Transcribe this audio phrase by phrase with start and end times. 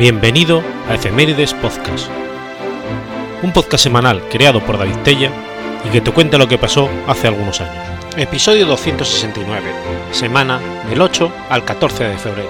[0.00, 2.08] Bienvenido a Efemérides Podcast,
[3.42, 5.30] un podcast semanal creado por David Tella
[5.84, 7.84] y que te cuenta lo que pasó hace algunos años.
[8.16, 9.60] Episodio 269,
[10.12, 10.58] semana
[10.88, 12.48] del 8 al 14 de febrero.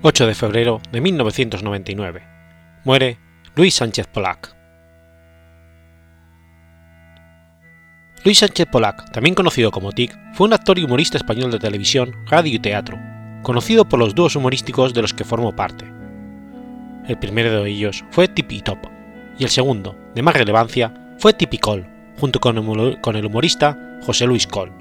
[0.00, 2.22] 8 de febrero de 1999.
[2.84, 3.18] Muere
[3.56, 4.54] Luis Sánchez Polac.
[8.24, 12.14] Luis Sánchez Polac, también conocido como Tic, fue un actor y humorista español de televisión,
[12.26, 12.96] radio y teatro,
[13.42, 15.92] conocido por los dúos humorísticos de los que formó parte.
[17.08, 18.78] El primero de ellos fue Tip y Top,
[19.36, 21.88] y el segundo, de más relevancia, fue Tip y Col,
[22.20, 22.56] junto con
[23.16, 24.77] el humorista José Luis Col.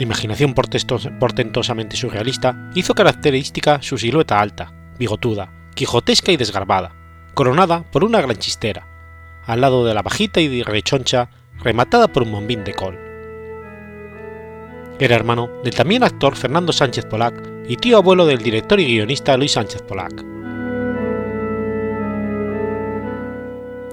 [0.00, 6.94] de imaginación portentosamente surrealista, hizo característica su silueta alta, bigotuda, quijotesca y desgarbada,
[7.34, 8.88] coronada por una gran chistera,
[9.44, 11.28] al lado de la bajita y rechoncha
[11.62, 12.98] rematada por un bombín de col.
[14.98, 17.34] Era hermano del también actor Fernando Sánchez Polac
[17.68, 20.24] y tío abuelo del director y guionista Luis Sánchez Polac.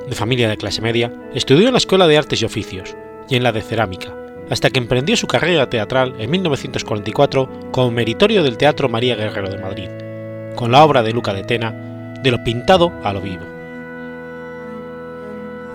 [0.08, 2.96] De familia de clase media, estudió en la Escuela de Artes y Oficios
[3.28, 4.14] y en la de Cerámica,
[4.50, 9.58] hasta que emprendió su carrera teatral en 1944 como meritorio del Teatro María Guerrero de
[9.58, 9.90] Madrid,
[10.56, 11.74] con la obra de Luca de Tena,
[12.22, 13.44] De lo pintado a lo vivo.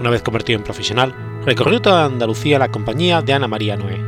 [0.00, 4.00] Una vez convertido en profesional, recorrió toda Andalucía la compañía de Ana María Noé.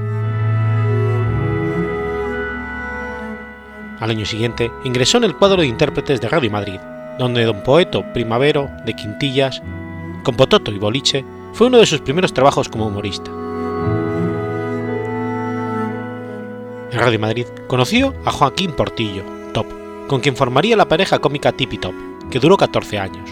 [4.01, 6.81] Al año siguiente ingresó en el cuadro de intérpretes de Radio Madrid,
[7.19, 9.63] donde Don Poeto Primavero de Quintillas,
[10.25, 13.31] con Pototo y Boliche, fue uno de sus primeros trabajos como humorista.
[16.95, 19.67] En Radio Madrid conoció a Joaquín Portillo, Top,
[20.07, 21.93] con quien formaría la pareja cómica Tipi Top,
[22.31, 23.29] que duró 14 años.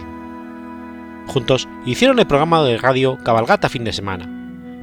[1.28, 4.28] Juntos hicieron el programa de radio Cabalgata fin de semana,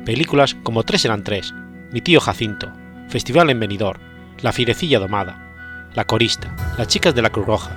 [0.05, 1.53] películas como Tres eran tres,
[1.91, 2.71] Mi tío Jacinto,
[3.09, 3.99] Festival en Benidorm,
[4.39, 7.71] La Firecilla Domada, La Corista, Las Chicas de la Cruz Roja,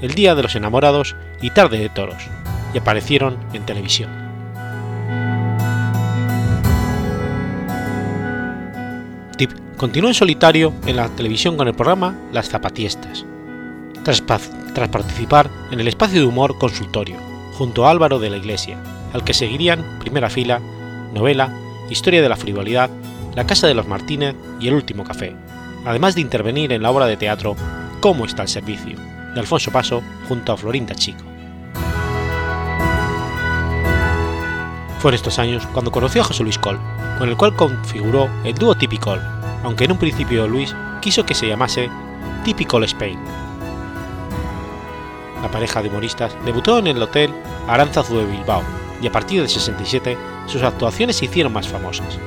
[0.00, 2.22] El Día de los Enamorados y Tarde de Toros,
[2.72, 4.10] y aparecieron en televisión.
[9.36, 13.24] Tip continuó en solitario en la televisión con el programa Las Zapatiestas,
[14.02, 17.16] tras, participar en el espacio de humor Consultorio,
[17.54, 18.76] junto a Álvaro de la Iglesia,
[19.12, 20.60] al que seguirían Primera Fila,
[21.14, 21.54] Novela,
[21.88, 22.90] Historia de la Frivolidad,
[23.36, 25.36] La Casa de los Martínez y El Último Café,
[25.86, 27.56] además de intervenir en la obra de teatro
[28.00, 28.96] ¿Cómo está el servicio?
[29.34, 31.22] de Alfonso Paso junto a Florinda Chico.
[34.98, 36.80] Fue en estos años cuando conoció a José Luis Col,
[37.18, 41.48] con el cual configuró el dúo Tipicol, aunque en un principio Luis quiso que se
[41.48, 41.90] llamase
[42.44, 43.18] Typical Spain.
[45.42, 47.32] La pareja de humoristas debutó en el Hotel
[47.68, 48.62] Aranzazu de Bilbao
[49.00, 52.18] y a partir del 67 sus actuaciones se hicieron más famosas.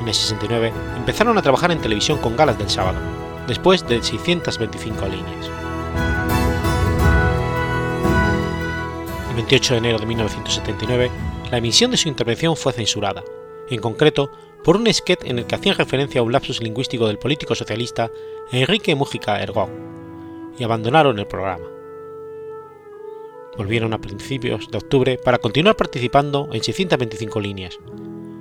[0.00, 2.98] En el 69 empezaron a trabajar en televisión con galas del sábado,
[3.46, 5.50] después de 625 líneas.
[9.30, 11.10] El 28 de enero de 1979,
[11.50, 13.22] la emisión de su intervención fue censurada,
[13.70, 14.30] en concreto
[14.64, 18.10] por un sketch en el que hacían referencia a un lapsus lingüístico del político socialista
[18.50, 19.68] Enrique Mújica Ergó,
[20.58, 21.64] y abandonaron el programa.
[23.56, 27.78] Volvieron a principios de octubre para continuar participando en 625 líneas,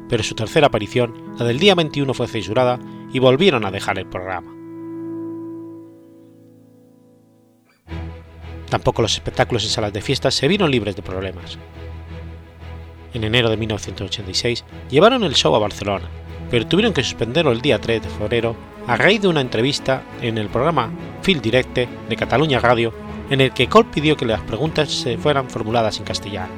[0.09, 2.79] pero su tercera aparición, la del día 21, fue censurada
[3.11, 4.55] y volvieron a dejar el programa.
[8.69, 11.57] Tampoco los espectáculos en salas de fiestas se vieron libres de problemas
[13.13, 16.09] en enero de 1986, llevaron el show a Barcelona,
[16.49, 18.55] pero tuvieron que suspenderlo el día 3 de febrero
[18.87, 20.91] a raíz de una entrevista en el programa
[21.21, 22.93] Fil Directe de Cataluña Radio,
[23.29, 26.53] en el que Cole pidió que las preguntas se fueran formuladas en castellano.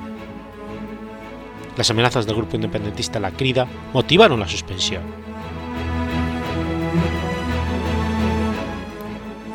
[1.77, 5.03] Las amenazas del grupo independentista La Crida motivaron la suspensión.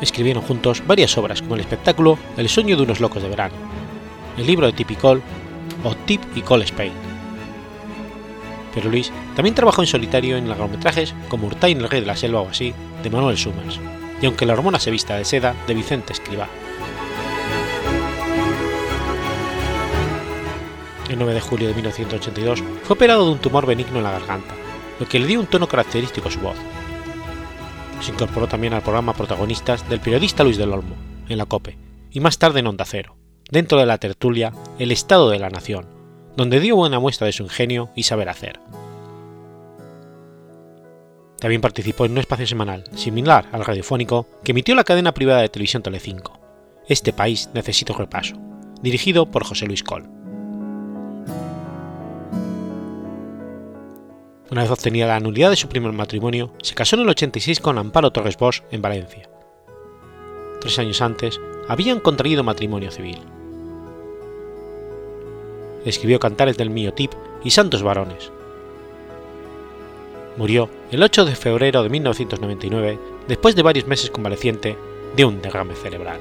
[0.01, 3.55] Escribieron juntos varias obras como el espectáculo El sueño de unos locos de verano,
[4.37, 5.21] el libro de Tipicol
[5.83, 6.93] o Tip y Call Spain.
[8.73, 12.41] Pero Luis también trabajó en solitario en largometrajes como Urtain el rey de la selva
[12.41, 13.79] o así, de Manuel Summers,
[14.21, 16.47] y aunque la hormona se vista de seda, de Vicente Escribá.
[21.09, 24.53] El 9 de julio de 1982 fue operado de un tumor benigno en la garganta,
[24.99, 26.57] lo que le dio un tono característico a su voz.
[28.01, 30.95] Se incorporó también al programa protagonistas del periodista Luis del Olmo,
[31.27, 31.77] en la COPE,
[32.11, 33.15] y más tarde en Onda Cero,
[33.51, 35.85] dentro de la tertulia El Estado de la Nación,
[36.35, 38.59] donde dio buena muestra de su ingenio y saber hacer.
[41.39, 45.49] También participó en un espacio semanal, similar al radiofónico, que emitió la cadena privada de
[45.49, 46.39] televisión Telecinco,
[46.87, 48.35] Este país necesita repaso,
[48.81, 50.09] dirigido por José Luis Col.
[54.51, 57.77] Una vez obtenida la nulidad de su primer matrimonio, se casó en el 86 con
[57.77, 59.29] Amparo Torres Bosch en Valencia.
[60.59, 63.19] Tres años antes, habían contraído matrimonio civil.
[65.89, 67.11] Escribió cantares del Mío Tip
[67.43, 68.31] y Santos Varones.
[70.37, 74.77] Murió el 8 de febrero de 1999, después de varios meses convaleciente
[75.15, 76.19] de un derrame cerebral.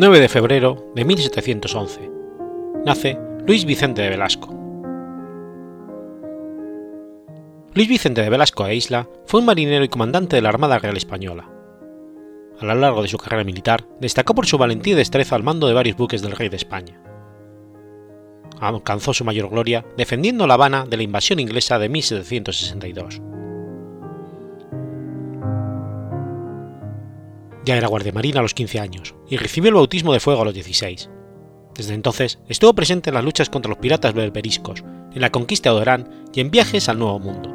[0.00, 2.10] 9 de febrero de 1711.
[2.86, 4.48] Nace Luis Vicente de Velasco.
[7.74, 10.96] Luis Vicente de Velasco e Isla fue un marinero y comandante de la Armada Real
[10.96, 11.50] Española.
[12.58, 15.68] A lo largo de su carrera militar, destacó por su valentía y destreza al mando
[15.68, 16.98] de varios buques del rey de España.
[18.58, 23.20] Alcanzó su mayor gloria defendiendo La Habana de la invasión inglesa de 1762.
[27.64, 30.44] Ya era guardia marina a los 15 años y recibió el bautismo de fuego a
[30.44, 31.10] los 16.
[31.74, 35.76] Desde entonces estuvo presente en las luchas contra los piratas berberiscos, en la conquista de
[35.76, 37.50] Orán y en viajes al Nuevo Mundo.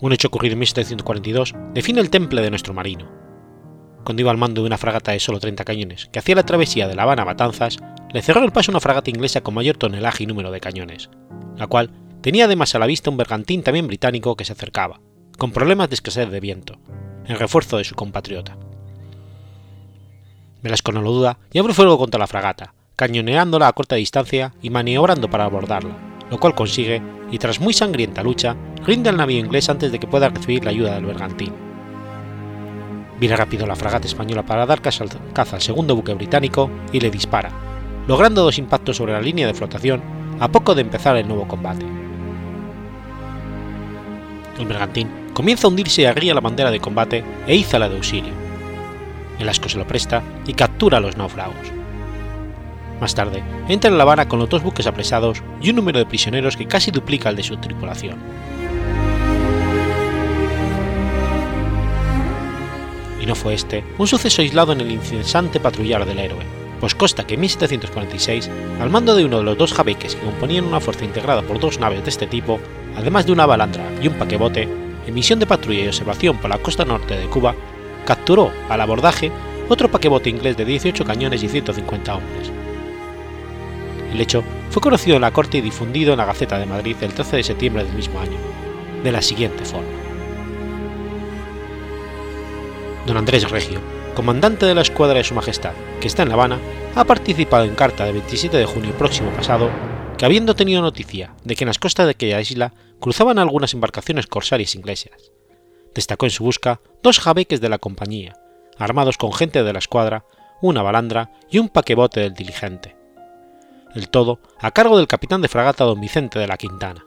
[0.00, 3.10] Un hecho ocurrido en 1742 define el temple de nuestro marino.
[4.04, 6.86] Cuando iba al mando de una fragata de solo 30 cañones que hacía la travesía
[6.86, 7.78] de La Habana a Matanzas,
[8.12, 11.10] le cerró el paso una fragata inglesa con mayor tonelaje y número de cañones,
[11.56, 11.90] la cual
[12.20, 15.00] tenía además a la vista un bergantín también británico que se acercaba,
[15.38, 16.78] con problemas de escasez de viento,
[17.24, 18.56] en refuerzo de su compatriota.
[20.62, 24.70] Velasco no lo duda y abre fuego contra la fragata, cañoneándola a corta distancia y
[24.70, 25.96] maniobrando para abordarla,
[26.28, 27.00] lo cual consigue,
[27.30, 30.70] y tras muy sangrienta lucha, rinde al navío inglés antes de que pueda recibir la
[30.70, 31.54] ayuda del bergantín.
[33.20, 35.04] Viene rápido la fragata española para dar caza
[35.54, 37.52] al segundo buque británico y le dispara,
[38.08, 40.02] logrando dos impactos sobre la línea de flotación
[40.40, 41.86] a poco de empezar el nuevo combate.
[44.58, 47.94] El bergantín comienza a hundirse y arría la bandera de combate e iza la de
[47.94, 48.32] auxilio.
[49.38, 51.54] Velasco se lo presta y captura a los náufragos.
[53.00, 56.06] Más tarde, entra en La Habana con los dos buques apresados y un número de
[56.06, 58.16] prisioneros que casi duplica el de su tripulación.
[63.22, 66.42] Y no fue este un suceso aislado en el incesante patrullar del héroe,
[66.80, 68.50] pues consta que en 1746,
[68.80, 71.78] al mando de uno de los dos jabeques que componían una fuerza integrada por dos
[71.78, 72.58] naves de este tipo,
[72.96, 76.58] además de una balandra y un paquebote, en misión de patrulla y observación por la
[76.58, 77.54] costa norte de Cuba,
[78.04, 79.32] capturó al abordaje
[79.70, 82.52] otro paquebote inglés de 18 cañones y 150 hombres.
[84.12, 87.14] El hecho fue conocido en la corte y difundido en la Gaceta de Madrid el
[87.14, 88.36] 13 de septiembre del mismo año,
[89.02, 89.88] de la siguiente forma.
[93.06, 93.80] Don Andrés Regio,
[94.14, 95.72] comandante de la escuadra de Su Majestad,
[96.02, 96.58] que está en La Habana,
[96.94, 99.70] ha participado en carta de 27 de junio próximo pasado
[100.18, 104.26] que habiendo tenido noticia de que en las costas de aquella isla cruzaban algunas embarcaciones
[104.26, 105.32] corsarias inglesas,
[105.94, 108.36] destacó en su busca dos jabeques de la compañía,
[108.76, 110.24] armados con gente de la escuadra,
[110.60, 112.96] una balandra y un paquebote del diligente.
[113.94, 117.04] El todo a cargo del capitán de fragata don Vicente de la Quintana.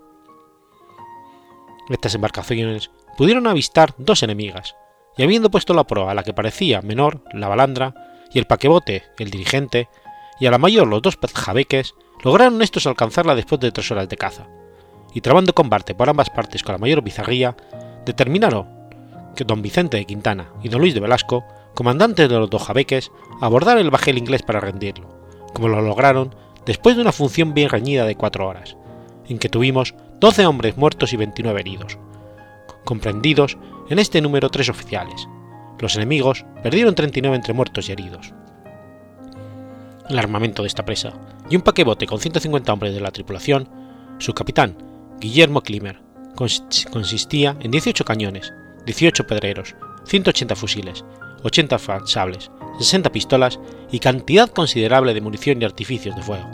[1.89, 4.75] Estas embarcaciones pudieron avistar dos enemigas,
[5.17, 7.93] y habiendo puesto la proa a la que parecía menor, la balandra,
[8.33, 9.89] y el paquebote, el dirigente,
[10.39, 11.93] y a la mayor los dos jabeques,
[12.23, 14.47] Lograron estos alcanzarla después de tres horas de caza,
[15.13, 17.55] y trabando combate por ambas partes con la mayor bizarría,
[18.05, 18.67] determinaron
[19.35, 23.11] que don Vicente de Quintana y don Luis de Velasco, comandantes de los dos jabeques,
[23.39, 25.07] abordaran el bajel inglés para rendirlo,
[25.53, 28.77] como lo lograron después de una función bien reñida de cuatro horas,
[29.27, 31.97] en que tuvimos 12 hombres muertos y 29 heridos,
[32.83, 33.57] comprendidos
[33.89, 35.27] en este número tres oficiales.
[35.79, 38.33] Los enemigos perdieron 39 entre muertos y heridos
[40.11, 41.13] el armamento de esta presa
[41.49, 43.69] y un paquebote con 150 hombres de la tripulación,
[44.19, 44.75] su capitán,
[45.21, 46.01] Guillermo Klimer,
[46.35, 48.51] consistía en 18 cañones,
[48.87, 49.75] 18 pedreros,
[50.05, 51.05] 180 fusiles,
[51.43, 52.49] 80 sables,
[52.79, 53.59] 60 pistolas
[53.91, 56.49] y cantidad considerable de munición y artificios de fuego.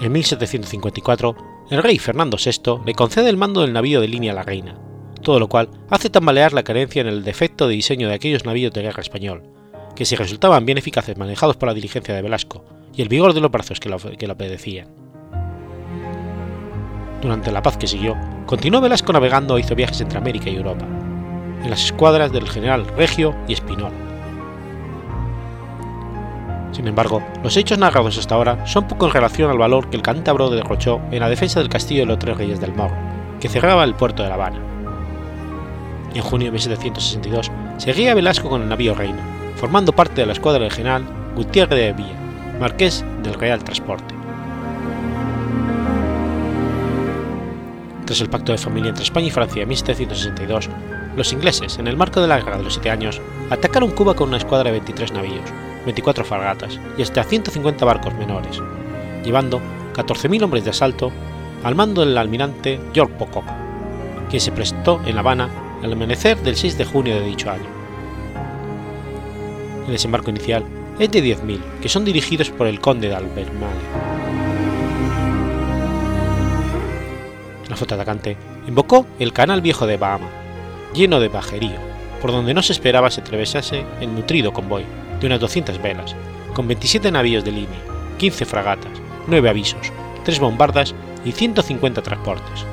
[0.00, 1.36] En 1754,
[1.68, 4.78] el rey Fernando VI le concede el mando del navío de línea a la reina,
[5.22, 8.72] todo lo cual hace tambalear la carencia en el defecto de diseño de aquellos navíos
[8.72, 9.59] de guerra español,
[9.94, 13.40] que si resultaban bien eficaces manejados por la diligencia de Velasco y el vigor de
[13.40, 14.88] los brazos que lo, que obedecían.
[17.22, 18.16] Durante la paz que siguió,
[18.46, 20.86] continuó Velasco navegando e hizo viajes entre América y Europa,
[21.62, 23.94] en las escuadras del general Regio y Espinola.
[26.72, 30.02] Sin embargo, los hechos narrados hasta ahora son poco en relación al valor que el
[30.02, 32.96] cántabro derrochó en la defensa del castillo de los Tres Reyes del Morro,
[33.38, 34.60] que cerraba el puerto de La Habana.
[36.14, 40.62] En junio de 1762 seguía Velasco con el navío Reina, formando parte de la escuadra
[40.62, 41.04] del general
[41.34, 42.16] Gutiérrez de Villa,
[42.60, 44.14] marqués del Real Transporte.
[48.04, 50.68] Tras el pacto de familia entre España y Francia en 1762,
[51.16, 54.28] los ingleses, en el marco de la Guerra de los Siete Años, atacaron Cuba con
[54.28, 55.50] una escuadra de 23 navíos,
[55.84, 58.60] 24 fragatas y hasta 150 barcos menores,
[59.24, 59.60] llevando
[59.94, 61.12] 14.000 hombres de asalto
[61.64, 63.44] al mando del almirante George Pocock,
[64.28, 65.48] quien se prestó en La Habana
[65.82, 67.79] al amanecer del 6 de junio de dicho año.
[69.86, 70.64] El desembarco inicial
[70.98, 73.80] es de 10.000, que son dirigidos por el conde de Albemarle.
[77.68, 80.28] La flota atacante invocó el Canal Viejo de Bahama,
[80.92, 81.78] lleno de bajerío,
[82.20, 84.84] por donde no se esperaba se atravesase el nutrido convoy
[85.20, 86.14] de unas 200 velas,
[86.54, 87.78] con 27 navíos de línea,
[88.18, 88.92] 15 fragatas,
[89.26, 89.92] 9 avisos,
[90.24, 90.94] 3 bombardas
[91.24, 92.66] y 150 transportes.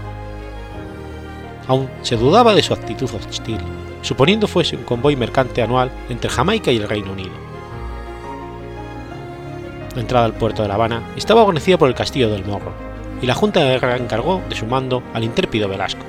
[1.68, 3.60] Aún se dudaba de su actitud hostil,
[4.08, 7.34] suponiendo fuese un convoy mercante anual entre Jamaica y el Reino Unido.
[9.96, 12.72] La entrada al puerto de La Habana estaba guarnecida por el castillo del Morro,
[13.22, 16.06] y la Junta de Guerra encargó de su mando al intrépido Velasco.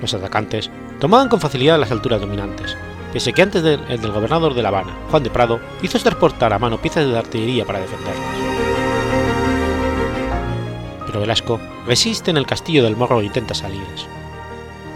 [0.00, 0.70] Los atacantes
[1.00, 2.74] tomaban con facilidad las alturas dominantes,
[3.12, 6.58] pese que antes el del gobernador de La Habana, Juan de Prado, hizo transportar a
[6.58, 8.24] mano piezas de artillería para defenderlas.
[11.04, 14.08] Pero Velasco resiste en el castillo del Morro e intenta salirles.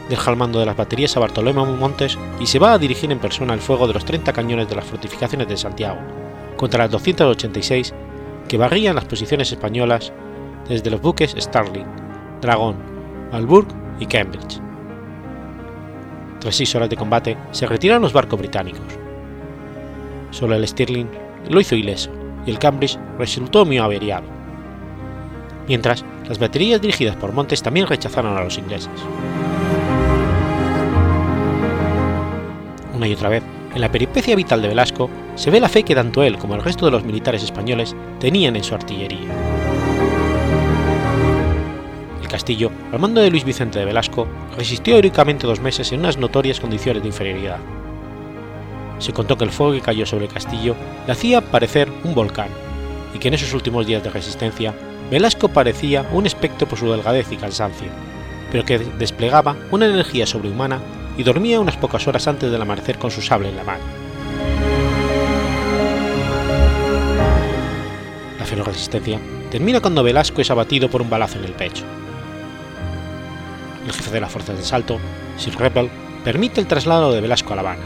[0.08, 3.18] Deja el mando de las baterías a Bartolomé Montes y se va a dirigir en
[3.18, 5.98] persona el fuego de los 30 cañones de las fortificaciones de Santiago,
[6.56, 7.94] contra las 286
[8.48, 10.12] que barrían las posiciones españolas
[10.68, 11.86] desde los buques Starling,
[12.40, 12.76] Dragón,
[13.30, 13.68] Malburg
[14.00, 14.60] y Cambridge.
[16.40, 18.86] Tras seis horas de combate, se retiraron los barcos británicos.
[20.30, 21.08] Solo el Stirling
[21.50, 22.10] lo hizo ileso
[22.46, 24.24] y el Cambridge resultó muy averiado.
[25.66, 28.90] Mientras, las baterías dirigidas por Montes también rechazaron a los ingleses.
[33.08, 33.42] Y otra vez,
[33.74, 36.62] en la peripecia vital de Velasco se ve la fe que tanto él como el
[36.62, 39.28] resto de los militares españoles tenían en su artillería.
[42.20, 46.18] El castillo, al mando de Luis Vicente de Velasco, resistió heroicamente dos meses en unas
[46.18, 47.58] notorias condiciones de inferioridad.
[48.98, 50.74] Se contó que el fuego que cayó sobre el castillo
[51.06, 52.48] le hacía parecer un volcán,
[53.14, 54.74] y que en esos últimos días de resistencia,
[55.10, 57.88] Velasco parecía un espectro por su delgadez y cansancio,
[58.50, 60.80] pero que desplegaba una energía sobrehumana
[61.18, 63.82] y dormía unas pocas horas antes del amanecer con su sable en la mano.
[68.38, 69.20] La feroz resistencia
[69.50, 71.84] termina cuando Velasco es abatido por un balazo en el pecho.
[73.84, 74.98] El jefe de las fuerzas de salto,
[75.36, 75.90] Sir Rebel,
[76.22, 77.84] permite el traslado de Velasco a La Habana.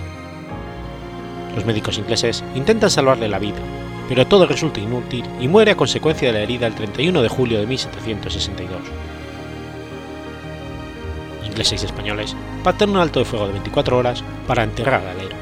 [1.57, 3.61] Los médicos ingleses intentan salvarle la vida,
[4.09, 7.59] pero todo resulta inútil y muere a consecuencia de la herida el 31 de julio
[7.59, 8.81] de 1762
[11.53, 15.42] ingleses y españoles pactan un alto de fuego de 24 horas para enterrar al héroe.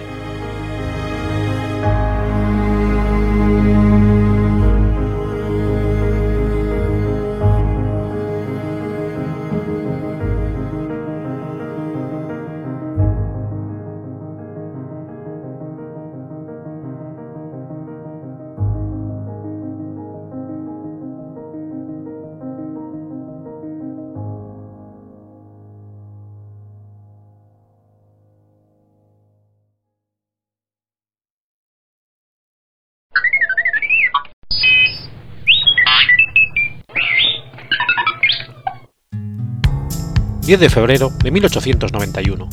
[40.51, 42.49] 10 de febrero de 1891.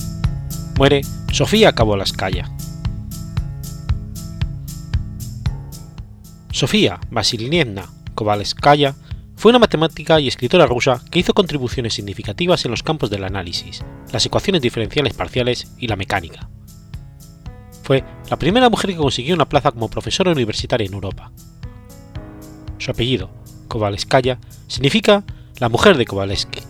[0.78, 1.02] Muere
[1.32, 2.48] Sofía Kabolaskaya.
[6.52, 8.94] Sofía Vasilnievna Kovalskaya
[9.36, 13.84] fue una matemática y escritora rusa que hizo contribuciones significativas en los campos del análisis,
[14.14, 16.52] las ecuaciones diferenciales parciales y la mecánica.
[17.82, 21.32] Fue la primera mujer que consiguió una plaza como profesora universitaria en Europa.
[22.78, 23.32] Su apellido,
[23.68, 24.38] Kovalskaya,
[24.68, 25.24] significa
[25.58, 26.67] la mujer de Kovalevsky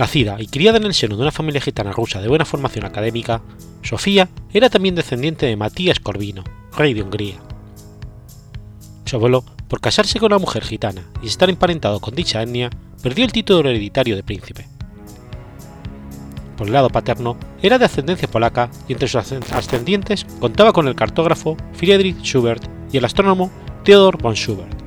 [0.00, 3.42] Nacida y criada en el seno de una familia gitana rusa de buena formación académica,
[3.82, 6.42] Sofía era también descendiente de Matías Corvino,
[6.74, 7.34] rey de Hungría.
[9.04, 12.70] Su abuelo, por casarse con una mujer gitana y estar emparentado con dicha etnia,
[13.02, 14.66] perdió el título hereditario de príncipe.
[16.56, 19.20] Por el lado paterno, era de ascendencia polaca y entre sus
[19.52, 23.50] ascendientes contaba con el cartógrafo Friedrich Schubert y el astrónomo
[23.84, 24.80] Theodor von Schubert.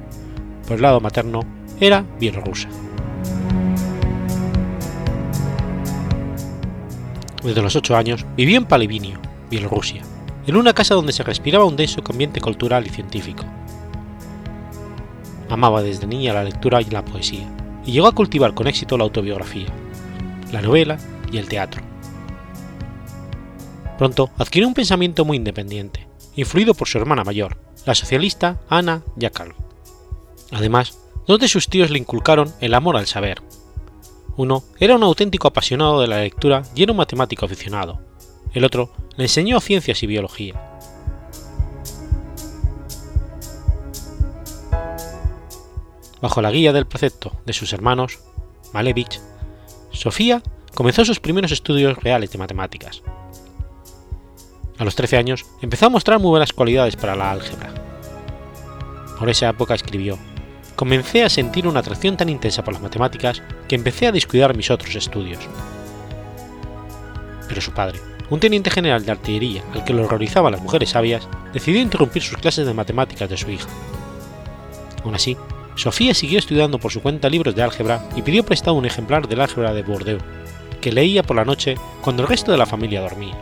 [0.68, 1.42] Por el lado materno,
[1.80, 2.68] era bielorrusa.
[7.44, 9.20] Desde los ocho años vivió en Palevinio,
[9.50, 10.02] Bielorrusia,
[10.48, 13.44] en una casa donde se respiraba un denso ambiente cultural y científico.
[15.50, 17.48] Amaba desde niña la lectura y la poesía,
[17.86, 19.68] y llegó a cultivar con éxito la autobiografía,
[20.52, 20.98] la novela
[21.32, 21.82] y el teatro.
[23.98, 29.54] Pronto adquirió un pensamiento muy independiente, influido por su hermana mayor, la socialista Anna Yakal.
[30.52, 30.98] Además,
[31.28, 33.42] dos de sus tíos le inculcaron el amor al saber.
[34.36, 38.02] Uno era un auténtico apasionado de la lectura y era un matemático aficionado.
[38.54, 40.60] El otro le enseñó ciencias y biología.
[46.22, 48.20] Bajo la guía del precepto de sus hermanos,
[48.74, 49.20] Malevich,
[49.92, 50.42] Sofía
[50.74, 53.04] comenzó sus primeros estudios reales de matemáticas.
[54.78, 57.74] A los 13 años empezó a mostrar muy buenas cualidades para la álgebra.
[59.20, 60.18] Por esa época escribió,
[60.76, 64.72] comencé a sentir una atracción tan intensa por las matemáticas que empecé a descuidar mis
[64.72, 65.40] otros estudios.
[67.48, 68.00] Pero su padre,
[68.30, 72.38] un teniente general de artillería al que lo horrorizaban las mujeres sabias, decidió interrumpir sus
[72.38, 73.70] clases de matemáticas de su hija.
[75.04, 75.38] Aún así,
[75.76, 79.42] Sofía siguió estudiando por su cuenta libros de álgebra y pidió prestado un ejemplar del
[79.42, 80.24] álgebra de Bordeaux,
[80.82, 83.36] que leía por la noche cuando el resto de la familia dormía.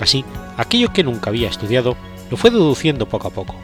[0.00, 0.24] Así,
[0.56, 1.96] aquello que nunca había estudiado
[2.30, 3.54] lo fue deduciendo poco a poco.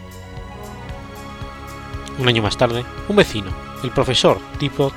[2.19, 3.49] Un año más tarde, un vecino,
[3.81, 4.93] el profesor Tipot,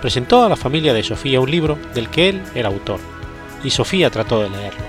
[0.00, 3.00] presentó a la familia de Sofía un libro del que él era autor,
[3.64, 4.84] y Sofía trató de leerlo.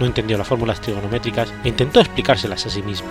[0.00, 3.08] No entendió las fórmulas trigonométricas e intentó explicárselas a sí misma.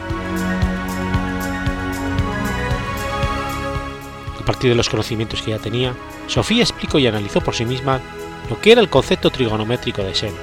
[4.37, 5.93] A partir de los conocimientos que ya tenía,
[6.27, 8.01] Sofía explicó y analizó por sí misma
[8.49, 10.37] lo que era el concepto trigonométrico de seno,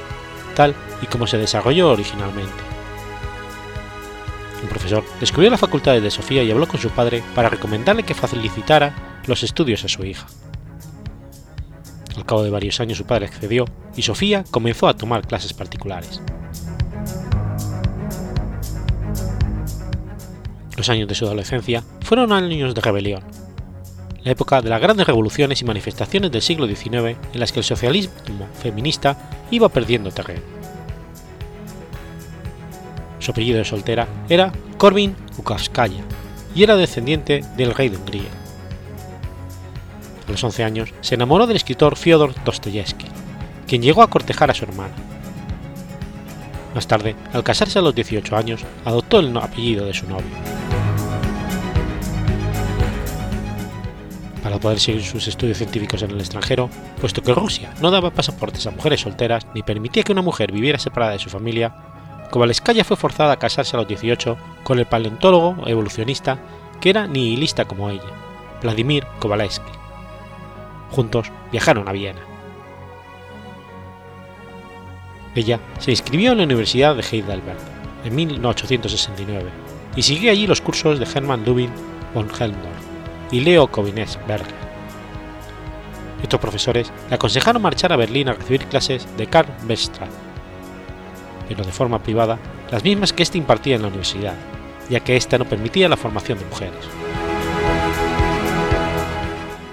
[0.54, 2.67] tal y como se desarrolló originalmente.
[4.62, 8.14] Un profesor descubrió las facultades de Sofía y habló con su padre para recomendarle que
[8.14, 10.26] facilitara los estudios a su hija.
[12.16, 13.64] Al cabo de varios años su padre accedió
[13.96, 16.20] y Sofía comenzó a tomar clases particulares.
[20.76, 23.22] Los años de su adolescencia fueron años de rebelión,
[24.24, 27.64] la época de las grandes revoluciones y manifestaciones del siglo XIX en las que el
[27.64, 28.12] socialismo
[28.60, 29.16] feminista
[29.50, 30.57] iba perdiendo terreno.
[33.18, 36.02] Su apellido de soltera era Korvin Ukavskaya
[36.54, 38.30] y era descendiente del rey de Hungría.
[40.26, 43.06] A los 11 años se enamoró del escritor Fyodor Dostoyevsky,
[43.66, 44.94] quien llegó a cortejar a su hermana.
[46.74, 50.58] Más tarde, al casarse a los 18 años, adoptó el apellido de su novio.
[54.48, 56.70] para poder seguir sus estudios científicos en el extranjero,
[57.02, 60.78] puesto que Rusia no daba pasaportes a mujeres solteras ni permitía que una mujer viviera
[60.78, 61.74] separada de su familia,
[62.30, 66.38] Kovalskaya fue forzada a casarse a los 18 con el paleontólogo evolucionista
[66.80, 68.02] que era nihilista como ella,
[68.62, 69.72] Vladimir Kovalevsky.
[70.90, 72.20] Juntos viajaron a Viena.
[75.34, 77.58] Ella se inscribió en la Universidad de Heidelberg
[78.04, 79.50] en 1869
[79.96, 81.70] y siguió allí los cursos de Hermann Dubin
[82.14, 82.88] von Helmdorf
[83.30, 84.68] y Leo Kovinesberger.
[86.22, 90.08] Estos profesores le aconsejaron marchar a Berlín a recibir clases de Karl Westrad,
[91.48, 92.38] pero de forma privada,
[92.70, 94.34] las mismas que éste impartía en la universidad,
[94.88, 96.84] ya que ésta no permitía la formación de mujeres.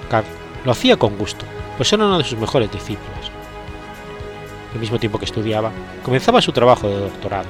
[0.09, 0.25] Karl
[0.63, 1.45] lo hacía con gusto,
[1.77, 3.31] pues era uno de sus mejores discípulos.
[4.73, 5.71] Al mismo tiempo que estudiaba,
[6.03, 7.47] comenzaba su trabajo de doctorado.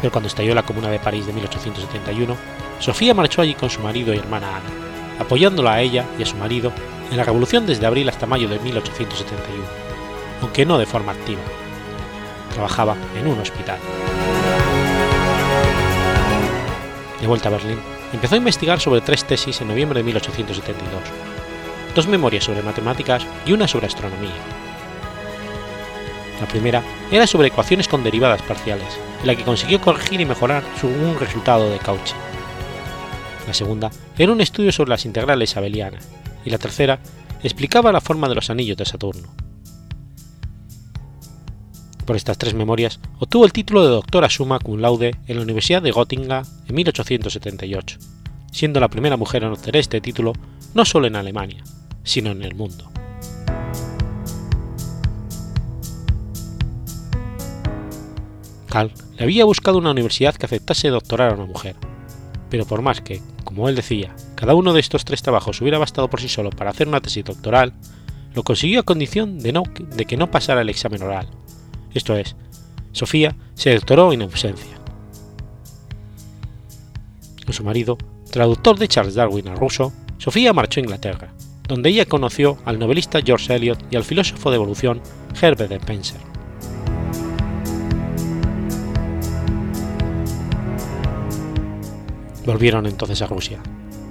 [0.00, 2.36] Pero cuando estalló la Comuna de París de 1871,
[2.80, 6.36] Sofía marchó allí con su marido y hermana Ana, apoyándola a ella y a su
[6.36, 6.72] marido
[7.10, 9.62] en la revolución desde abril hasta mayo de 1871,
[10.40, 11.42] aunque no de forma activa.
[12.52, 13.78] Trabajaba en un hospital.
[17.20, 17.78] De vuelta a Berlín,
[18.12, 21.00] empezó a investigar sobre tres tesis en noviembre de 1872,
[21.94, 24.32] dos memorias sobre matemáticas y una sobre astronomía.
[26.40, 30.64] La primera era sobre ecuaciones con derivadas parciales, en la que consiguió corregir y mejorar
[30.82, 32.14] un resultado de Cauchy.
[33.46, 36.08] La segunda era un estudio sobre las integrales abelianas,
[36.44, 36.98] y la tercera
[37.44, 39.28] explicaba la forma de los anillos de Saturno.
[42.04, 45.82] Por estas tres memorias obtuvo el título de doctora summa cum laude en la Universidad
[45.82, 47.98] de Göttingen en 1878,
[48.50, 50.32] siendo la primera mujer en obtener este título
[50.74, 51.62] no solo en Alemania,
[52.02, 52.90] sino en el mundo.
[58.68, 61.76] Karl le había buscado una universidad que aceptase doctorar a una mujer,
[62.48, 66.08] pero por más que, como él decía, cada uno de estos tres trabajos hubiera bastado
[66.08, 67.74] por sí solo para hacer una tesis doctoral,
[68.34, 69.52] lo consiguió a condición de,
[70.06, 71.28] que no pasara el examen oral.
[71.94, 72.36] Esto es,
[72.92, 74.78] Sofía se doctoró en ausencia.
[77.44, 77.98] Con su marido,
[78.30, 81.32] traductor de Charles Darwin al ruso, Sofía marchó a Inglaterra,
[81.66, 85.00] donde ella conoció al novelista George Eliot y al filósofo de evolución
[85.40, 86.20] Herbert Spencer.
[92.46, 93.60] Volvieron entonces a Rusia,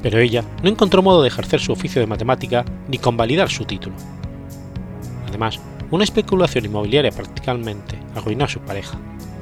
[0.01, 3.95] pero ella no encontró modo de ejercer su oficio de matemática ni convalidar su título.
[5.27, 5.59] Además,
[5.91, 8.97] una especulación inmobiliaria prácticamente arruinó a su pareja,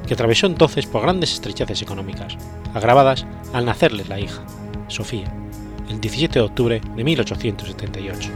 [0.06, 2.36] que atravesó entonces por grandes estrecheces económicas,
[2.74, 4.44] agravadas al nacerles la hija,
[4.88, 5.32] Sofía,
[5.88, 8.30] el 17 de octubre de 1878.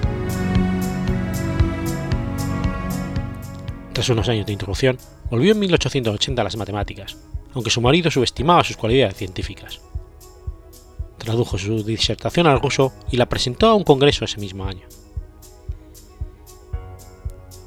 [3.92, 4.98] Tras unos años de interrupción,
[5.31, 7.16] volvió en 1880 a las matemáticas,
[7.53, 9.81] aunque su marido subestimaba sus cualidades científicas.
[11.18, 14.87] Tradujo su disertación al ruso y la presentó a un congreso ese mismo año.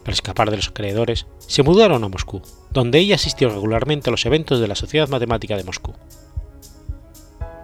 [0.08, 2.42] Para escapar de los acreedores, se mudaron a Moscú,
[2.72, 5.94] donde ella asistió regularmente a los eventos de la Sociedad Matemática de Moscú.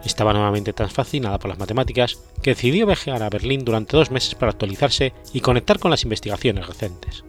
[0.03, 4.35] Estaba nuevamente tan fascinada por las matemáticas que decidió viajar a Berlín durante dos meses
[4.35, 7.23] para actualizarse y conectar con las investigaciones recientes.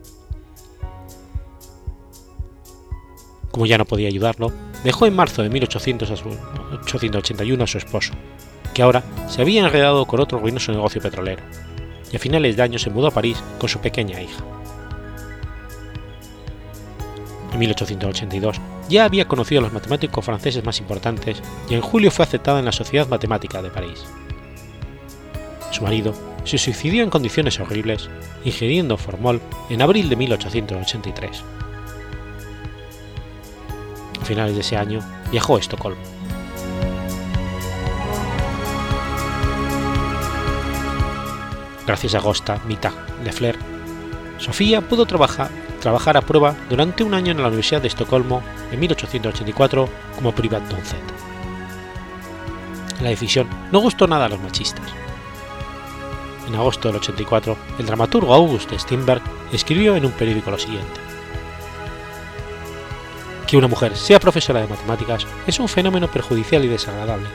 [3.53, 8.15] Como ya no podía ayudarlo, dejó en marzo de 1881 a su esposo,
[8.75, 11.45] que ahora se había enredado con otro ruinoso negocio petrolero,
[12.11, 14.43] y a finales de año se mudó a París con su pequeña hija.
[17.55, 21.41] En 1882 ya había conocido a los matemáticos franceses más importantes
[21.71, 24.05] y en julio fue aceptada en la Sociedad Matemática de París.
[25.71, 28.11] Su marido se suicidió en condiciones horribles,
[28.45, 29.41] ingiriendo formol
[29.71, 31.45] en abril de 1883.
[34.21, 34.99] A finales de ese año
[35.31, 36.03] viajó a Estocolmo.
[41.87, 42.93] Gracias a Gosta Mita
[43.31, 43.57] Flair,
[44.39, 45.51] Sofía pudo trabajar
[45.85, 48.43] trabajar a prueba durante un año en la Universidad de Estocolmo
[48.73, 51.05] en 1884 como Privatdocent.
[53.03, 54.91] La decisión no gustó nada a los machistas.
[56.49, 59.21] En agosto del 84, el dramaturgo August Strindberg
[59.53, 61.01] escribió en un periódico lo siguiente.
[63.47, 67.29] Que una mujer sea profesora de matemáticas es un fenómeno perjudicial y desagradable.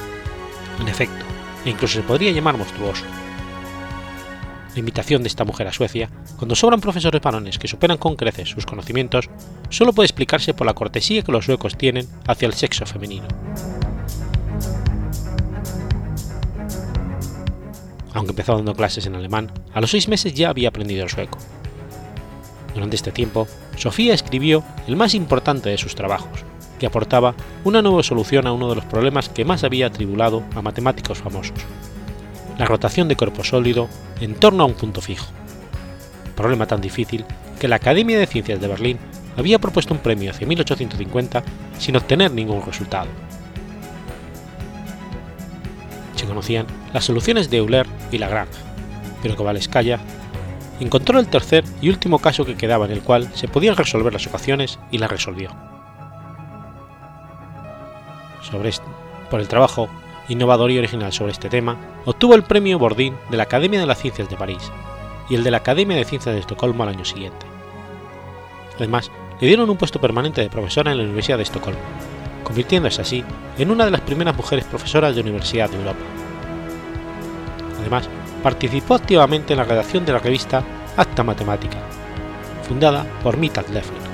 [0.79, 1.23] En efecto,
[1.65, 3.05] e incluso se podría llamar monstruoso
[4.79, 8.65] invitación de esta mujer a Suecia, cuando sobran profesores varones que superan con creces sus
[8.65, 9.29] conocimientos,
[9.69, 13.27] solo puede explicarse por la cortesía que los suecos tienen hacia el sexo femenino.
[18.13, 21.37] Aunque empezó dando clases en alemán, a los seis meses ya había aprendido el sueco.
[22.73, 26.43] Durante este tiempo, Sofía escribió el más importante de sus trabajos,
[26.79, 30.61] que aportaba una nueva solución a uno de los problemas que más había atribulado a
[30.61, 31.59] matemáticos famosos,
[32.59, 35.25] la rotación de cuerpo sólido en torno a un punto fijo.
[36.35, 37.25] Problema tan difícil
[37.57, 38.99] que la Academia de Ciencias de Berlín
[39.37, 41.41] había propuesto un premio hacia 1850
[41.79, 43.07] sin obtener ningún resultado.
[46.15, 48.59] Se conocían las soluciones de Euler y Lagrange,
[49.21, 49.99] pero Kovalevskaya
[50.81, 54.27] encontró el tercer y último caso que quedaba en el cual se podían resolver las
[54.27, 55.49] ecuaciones y las resolvió.
[58.41, 58.85] Sobre este,
[59.29, 59.89] por el trabajo
[60.29, 63.99] innovador y original sobre este tema, obtuvo el premio Bordín de la Academia de las
[63.99, 64.71] Ciencias de París
[65.29, 67.45] y el de la Academia de Ciencias de Estocolmo al año siguiente.
[68.77, 69.11] Además,
[69.41, 71.79] le dieron un puesto permanente de profesora en la Universidad de Estocolmo,
[72.43, 73.23] convirtiéndose así
[73.57, 75.99] en una de las primeras mujeres profesoras de universidad de Europa.
[77.81, 78.09] Además,
[78.43, 80.63] participó activamente en la redacción de la revista
[80.95, 81.77] Acta Matemática,
[82.67, 84.08] fundada por Mittag Leffler.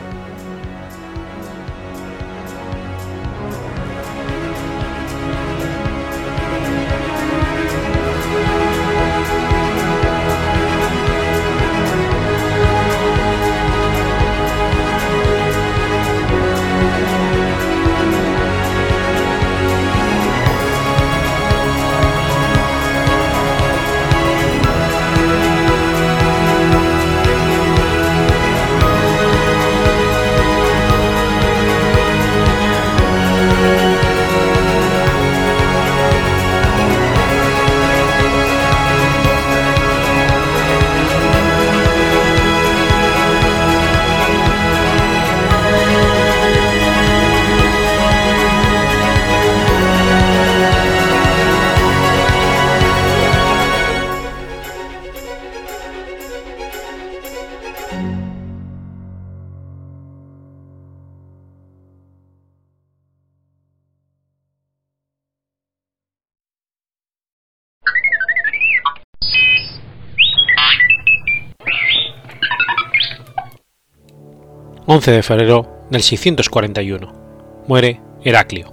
[74.87, 77.11] 11 de febrero del 641.
[77.67, 78.71] Muere Heraclio.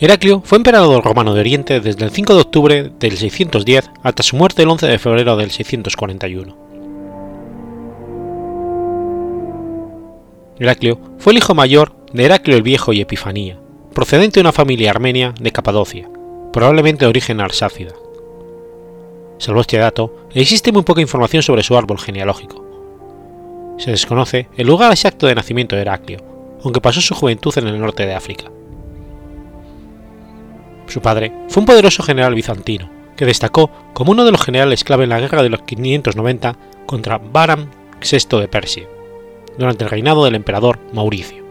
[0.00, 4.36] Heraclio fue emperador romano de Oriente desde el 5 de octubre del 610 hasta su
[4.36, 6.56] muerte el 11 de febrero del 641.
[10.58, 13.58] Heraclio fue el hijo mayor de Heraclio el Viejo y Epifanía,
[13.92, 16.08] procedente de una familia armenia de Capadocia,
[16.54, 17.92] probablemente de origen arsácida.
[19.38, 22.64] Salvo este dato, existe muy poca información sobre su árbol genealógico.
[23.78, 26.18] Se desconoce el lugar exacto de nacimiento de Heraclio,
[26.64, 28.50] aunque pasó su juventud en el norte de África.
[30.88, 35.04] Su padre fue un poderoso general bizantino, que destacó como uno de los generales clave
[35.04, 37.70] en la guerra de los 590 contra Bahram
[38.00, 38.88] VI de Persia,
[39.56, 41.44] durante el reinado del emperador Mauricio.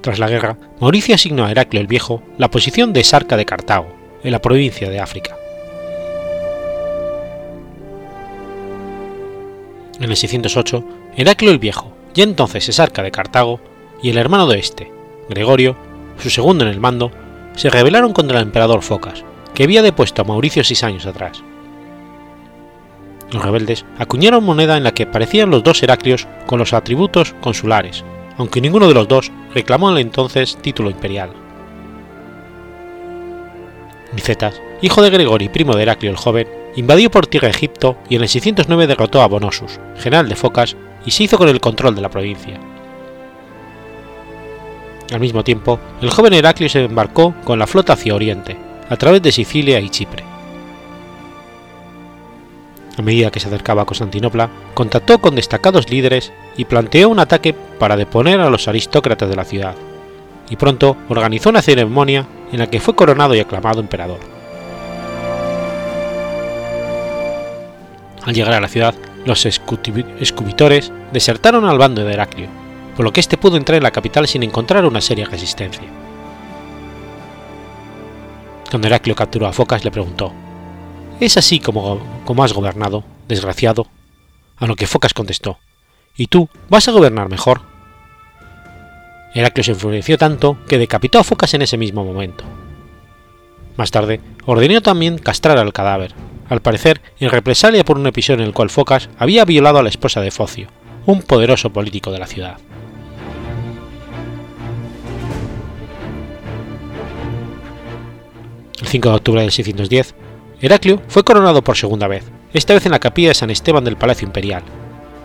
[0.00, 3.88] Tras la guerra, Mauricio asignó a Heraclio el Viejo la posición de Sarca de Cartago,
[4.22, 5.39] en la provincia de África.
[10.00, 10.82] En el 608,
[11.16, 13.60] Heraclio el Viejo, ya entonces Esarca de Cartago,
[14.02, 14.90] y el hermano de este,
[15.28, 15.76] Gregorio,
[16.18, 17.10] su segundo en el mando,
[17.54, 21.42] se rebelaron contra el emperador Focas, que había depuesto a Mauricio seis años atrás.
[23.30, 28.02] Los rebeldes acuñaron moneda en la que aparecían los dos Heraclios con los atributos consulares,
[28.38, 31.30] aunque ninguno de los dos reclamó el entonces título imperial.
[34.14, 38.16] Nicetas, hijo de Gregorio y primo de Heraclio el joven, invadió por tierra Egipto y
[38.16, 41.94] en el 609 derrotó a Bonosus, general de Focas, y se hizo con el control
[41.94, 42.60] de la provincia.
[45.12, 48.56] Al mismo tiempo, el joven Heraclio se embarcó con la flota hacia Oriente,
[48.88, 50.24] a través de Sicilia y Chipre.
[52.96, 57.54] A medida que se acercaba a Constantinopla, contactó con destacados líderes y planteó un ataque
[57.54, 59.74] para deponer a los aristócratas de la ciudad,
[60.48, 64.39] y pronto organizó una ceremonia en la que fue coronado y aclamado emperador.
[68.24, 72.48] Al llegar a la ciudad, los escubitores desertaron al bando de Heraclio,
[72.96, 75.84] por lo que éste pudo entrar en la capital sin encontrar una seria resistencia.
[78.70, 80.32] Cuando Heraclio capturó a Focas le preguntó,
[81.18, 82.00] ¿Es así como,
[82.42, 83.86] has gobernado, desgraciado?
[84.56, 85.58] A lo que Focas contestó,
[86.16, 87.62] ¿Y tú vas a gobernar mejor?
[89.34, 92.44] Heraclio se enfureció tanto que decapitó a Focas en ese mismo momento.
[93.80, 96.12] Más tarde, ordenó también castrar al cadáver,
[96.50, 99.88] al parecer en represalia por un episodio en el cual Focas había violado a la
[99.88, 100.68] esposa de Focio,
[101.06, 102.58] un poderoso político de la ciudad.
[108.82, 110.14] El 5 de octubre de 610,
[110.60, 113.96] Heraclio fue coronado por segunda vez, esta vez en la capilla de San Esteban del
[113.96, 114.62] Palacio Imperial,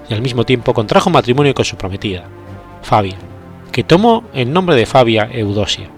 [0.09, 2.23] y al mismo tiempo contrajo matrimonio con su prometida,
[2.83, 3.17] Fabia,
[3.73, 5.89] que tomó el nombre de Fabia Eudosia.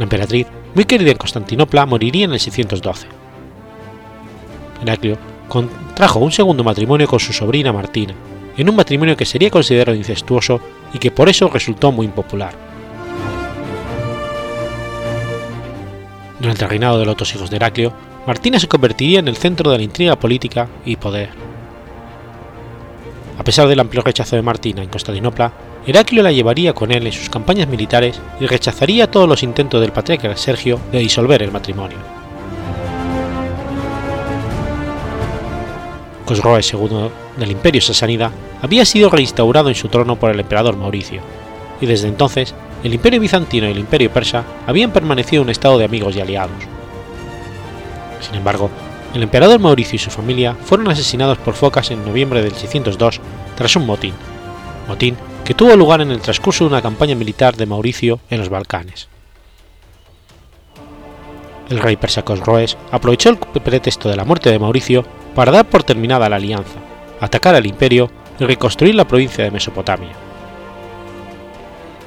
[0.00, 3.06] La emperatriz muy querida en Constantinopla, moriría en el 612.
[4.82, 8.14] Heraclio contrajo un segundo matrimonio con su sobrina Martina,
[8.56, 10.58] en un matrimonio que sería considerado incestuoso
[10.94, 12.54] y que por eso resultó muy impopular.
[16.38, 17.92] Durante el reinado de los otros hijos de Heraclio,
[18.26, 21.28] Martina se convertiría en el centro de la intriga política y poder.
[23.38, 25.52] A pesar del amplio rechazo de Martina en Constantinopla,
[25.86, 29.92] Heraclio la llevaría con él en sus campañas militares y rechazaría todos los intentos del
[29.92, 31.96] patriarca Sergio de disolver el matrimonio.
[36.26, 41.22] Cosroes II del Imperio Sasánida había sido reinstaurado en su trono por el emperador Mauricio,
[41.80, 45.78] y desde entonces el Imperio Bizantino y el Imperio Persa habían permanecido en un estado
[45.78, 46.52] de amigos y aliados.
[48.20, 48.70] Sin embargo,
[49.14, 53.20] el emperador Mauricio y su familia fueron asesinados por Focas en noviembre del 602
[53.56, 54.12] tras un motín,
[54.86, 58.48] motín que tuvo lugar en el transcurso de una campaña militar de Mauricio en los
[58.48, 59.08] Balcanes.
[61.68, 65.84] El rey persa Cosroes aprovechó el pretexto de la muerte de Mauricio para dar por
[65.84, 66.78] terminada la alianza,
[67.20, 70.10] atacar al imperio y reconstruir la provincia de Mesopotamia.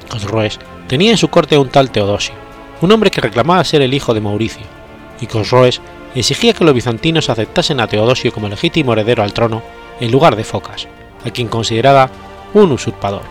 [0.08, 2.34] Cosroes tenía en su corte a un tal Teodosio,
[2.82, 4.66] un hombre que reclamaba ser el hijo de Mauricio,
[5.20, 5.80] y Cosroes
[6.14, 9.62] exigía que los bizantinos aceptasen a Teodosio como legítimo heredero al trono
[9.98, 10.86] en lugar de Focas,
[11.24, 12.10] a quien consideraba
[12.54, 13.22] un usurpador.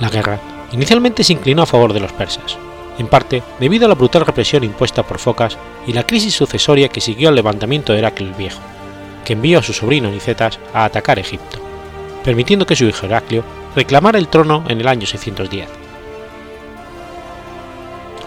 [0.00, 0.38] La guerra
[0.72, 2.58] inicialmente se inclinó a favor de los persas,
[2.98, 5.56] en parte debido a la brutal represión impuesta por Focas
[5.86, 8.60] y la crisis sucesoria que siguió al levantamiento de Heraclio el Viejo,
[9.24, 11.58] que envió a su sobrino Nicetas a atacar Egipto,
[12.24, 15.68] permitiendo que su hijo Heraclio reclamara el trono en el año 610.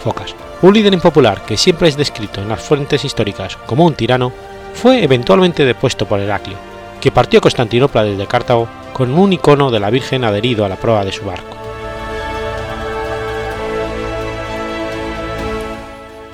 [0.02, 4.32] Focas, un líder impopular que siempre es descrito en las fuentes históricas como un tirano,
[4.74, 6.56] fue eventualmente depuesto por Heraclio,
[7.00, 10.76] que partió a Constantinopla desde Cartago con un icono de la Virgen adherido a la
[10.76, 11.56] proa de su barco.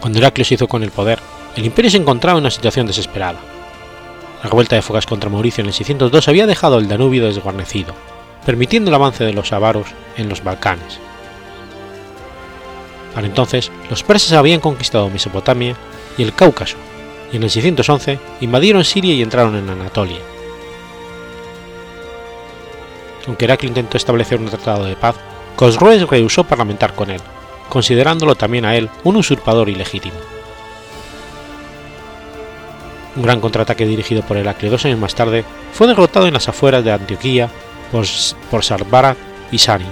[0.00, 1.18] Cuando Heraclio se hizo con el poder,
[1.56, 3.38] el imperio se encontraba en una situación desesperada.
[4.42, 7.94] La revuelta de Fogas contra Mauricio en el 602 había dejado el Danubio desguarnecido,
[8.44, 9.86] permitiendo el avance de los avaros
[10.18, 10.98] en los Balcanes.
[13.14, 15.76] Para entonces, los persas habían conquistado Mesopotamia
[16.18, 16.76] y el Cáucaso,
[17.36, 20.20] en el 611 invadieron Siria y entraron en Anatolia.
[23.26, 25.16] Aunque Heraclio intentó establecer un tratado de paz,
[25.56, 27.20] Cosroes rehusó parlamentar con él,
[27.68, 30.16] considerándolo también a él un usurpador ilegítimo.
[33.16, 36.84] Un gran contraataque dirigido por Heraclio dos años más tarde fue derrotado en las afueras
[36.84, 37.48] de Antioquía
[37.92, 38.04] por,
[38.50, 38.62] por
[39.52, 39.86] y Sani,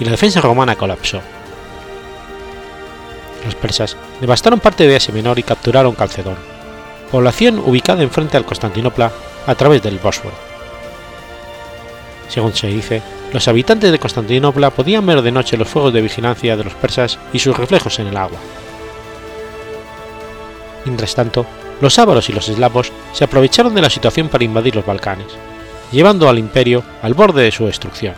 [0.00, 1.20] y la defensa romana colapsó.
[3.44, 6.51] Los persas devastaron parte de Asia Menor y capturaron Calcedón,
[7.12, 9.12] población ubicada enfrente al Constantinopla
[9.46, 10.34] a través del Bósforo.
[12.28, 13.02] Según se dice,
[13.34, 17.18] los habitantes de Constantinopla podían ver de noche los fuegos de vigilancia de los persas
[17.34, 18.38] y sus reflejos en el agua.
[20.86, 21.44] Mientras tanto,
[21.82, 25.28] los ávaros y los eslavos se aprovecharon de la situación para invadir los Balcanes,
[25.92, 28.14] llevando al imperio al borde de su destrucción.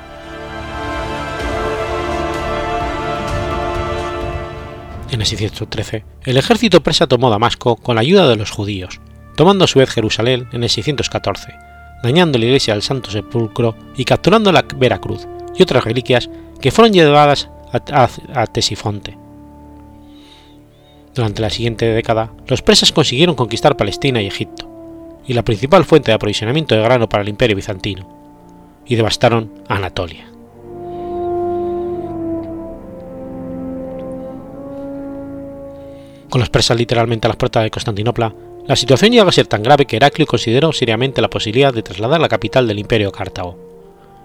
[5.15, 9.01] En el 613, el ejército persa tomó Damasco con la ayuda de los judíos,
[9.37, 11.55] tomando a su vez Jerusalén en el 614,
[12.03, 16.29] dañando la iglesia del Santo Sepulcro y capturando la Veracruz y otras reliquias
[16.61, 19.17] que fueron llevadas a, Tesifonte.
[21.15, 24.69] Durante la siguiente década, los persas consiguieron conquistar Palestina y Egipto,
[25.29, 30.34] y la principal fuente de aprovisionamiento de grano para el imperio bizantino, y devastaron Anatolia.
[36.35, 38.35] Con los persas literalmente a las puertas de Constantinopla,
[38.67, 42.21] la situación llegó a ser tan grave que Heraclio consideró seriamente la posibilidad de trasladar
[42.21, 43.57] la capital del imperio a Cartago,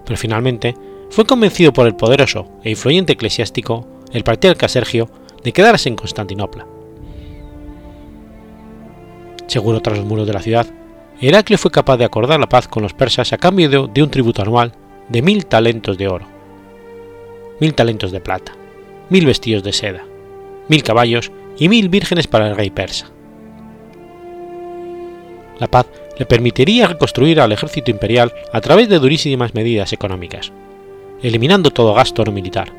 [0.07, 0.73] pero finalmente
[1.11, 5.07] fue convencido por el poderoso e influyente eclesiástico, el patriarca Sergio,
[5.43, 6.65] de quedarse en Constantinopla.
[9.45, 10.65] Seguro tras los muros de la ciudad,
[11.21, 14.09] Heraclio fue capaz de acordar la paz con los persas a cambio de, de un
[14.09, 14.73] tributo anual
[15.09, 16.25] de mil talentos de oro,
[17.59, 18.53] mil talentos de plata,
[19.11, 20.05] mil vestidos de seda,
[20.69, 23.11] mil caballos y mil vírgenes para el rey persa.
[25.59, 30.51] La paz le permitiría reconstruir al ejército imperial a través de durísimas medidas económicas,
[31.21, 32.71] eliminando todo gasto no militar,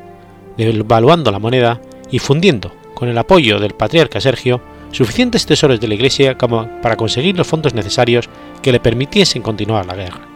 [0.57, 5.93] devaluando la moneda y fundiendo, con el apoyo del patriarca Sergio, suficientes tesoros de la
[5.93, 8.29] Iglesia como para conseguir los fondos necesarios
[8.61, 10.27] que le permitiesen continuar la guerra.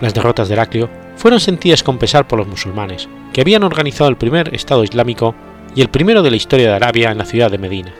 [0.00, 4.16] Las derrotas de Heraclio fueron sentidas con pesar por los musulmanes, que habían organizado el
[4.16, 5.34] primer Estado Islámico
[5.74, 7.92] y el primero de la historia de Arabia en la ciudad de Medina,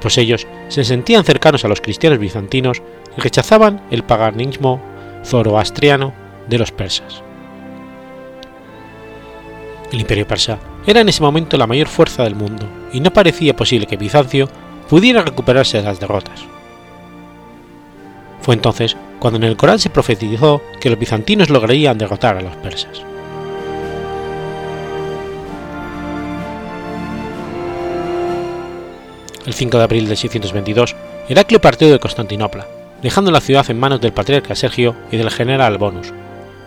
[0.00, 2.82] pues ellos se sentían cercanos a los cristianos bizantinos
[3.16, 4.80] y rechazaban el paganismo
[5.24, 6.14] zoroastriano
[6.48, 7.22] de los persas.
[9.92, 13.56] El imperio persa era en ese momento la mayor fuerza del mundo y no parecía
[13.56, 14.48] posible que Bizancio
[14.88, 16.44] pudiera recuperarse de las derrotas.
[18.48, 22.56] Fue entonces cuando en el Corán se profetizó que los bizantinos lograrían derrotar a los
[22.56, 23.02] persas.
[29.44, 30.96] El 5 de abril de 622,
[31.28, 32.66] Heraclio partió de Constantinopla,
[33.02, 36.14] dejando la ciudad en manos del patriarca Sergio y del general Bonus,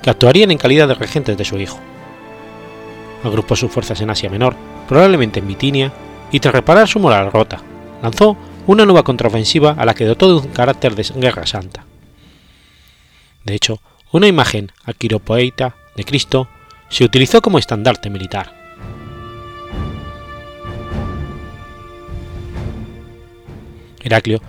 [0.04, 1.80] que actuarían en calidad de regentes de su hijo.
[3.24, 4.56] Agrupó sus fuerzas en Asia Menor,
[4.88, 5.92] probablemente en Bitinia,
[6.32, 7.60] y tras reparar su moral rota,
[8.04, 11.86] lanzó una nueva contraofensiva a la que dotó de un carácter de guerra santa.
[13.44, 16.48] De hecho, una imagen aquiropoeita de Cristo
[16.90, 18.54] se utilizó como estandarte militar.
[24.04, 24.42] Heraclio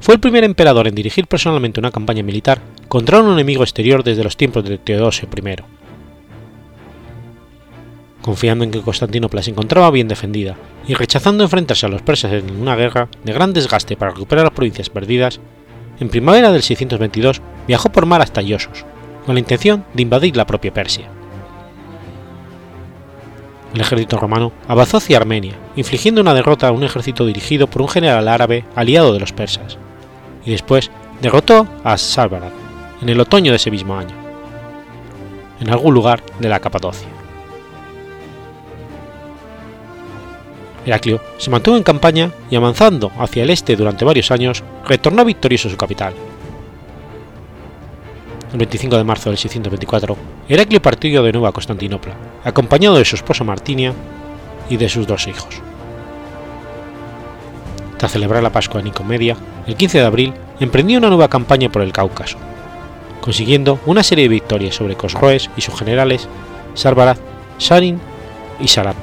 [0.00, 4.24] fue el primer emperador en dirigir personalmente una campaña militar contra un enemigo exterior desde
[4.24, 5.79] los tiempos de Teodosio I.
[8.22, 10.56] Confiando en que Constantinopla se encontraba bien defendida
[10.86, 14.54] y rechazando enfrentarse a los persas en una guerra de gran desgaste para recuperar las
[14.54, 15.40] provincias perdidas,
[16.00, 18.84] en primavera del 622 viajó por mar hasta Iosos,
[19.24, 21.08] con la intención de invadir la propia Persia.
[23.74, 27.88] El ejército romano avanzó hacia Armenia, infligiendo una derrota a un ejército dirigido por un
[27.88, 29.78] general árabe aliado de los persas,
[30.44, 30.90] y después
[31.22, 32.52] derrotó a Sarbarat
[33.00, 34.14] en el otoño de ese mismo año,
[35.60, 37.19] en algún lugar de la Capadocia.
[40.86, 45.68] Heraclio se mantuvo en campaña y avanzando hacia el este durante varios años, retornó victorioso
[45.68, 46.14] a su capital.
[48.52, 50.16] El 25 de marzo del 624,
[50.48, 53.92] Heraclio partió de nuevo a Constantinopla, acompañado de su esposa Martinia
[54.68, 55.60] y de sus dos hijos.
[57.96, 61.82] Tras celebrar la Pascua en Nicomedia, el 15 de abril emprendió una nueva campaña por
[61.82, 62.38] el Cáucaso,
[63.20, 66.26] consiguiendo una serie de victorias sobre Cosroes y sus generales
[66.74, 67.18] Sarbarat,
[67.58, 68.00] Sharin
[68.58, 68.96] y Sarat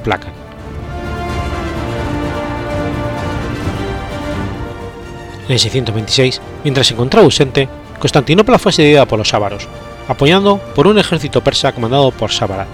[5.48, 9.66] En el 626, mientras se encontraba ausente, Constantinopla fue asediada por los ávaros,
[10.06, 12.68] apoyando por un ejército persa comandado por Sabarat,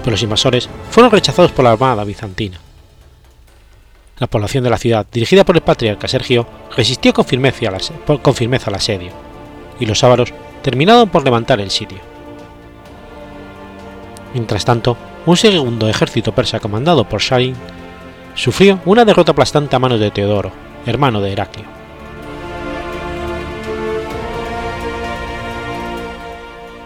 [0.00, 2.58] pero los invasores fueron rechazados por la armada bizantina.
[4.18, 6.46] La población de la ciudad, dirigida por el patriarca Sergio,
[6.76, 7.66] resistió con firmeza,
[8.68, 9.12] al asedio,
[9.80, 11.98] y los ávaros terminaron por levantar el sitio.
[14.34, 14.94] Mientras tanto,
[15.24, 17.56] un segundo ejército persa comandado por Shahin
[18.34, 20.52] sufrió una derrota aplastante a manos de Teodoro,
[20.84, 21.79] hermano de Heraclio.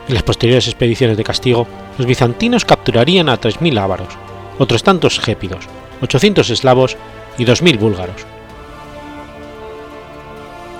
[0.08, 4.14] En las posteriores expediciones de castigo, los bizantinos capturarían a 3.000 ávaros,
[4.58, 5.64] otros tantos gépidos,
[6.02, 6.96] 800 eslavos
[7.38, 8.26] y 2.000 búlgaros.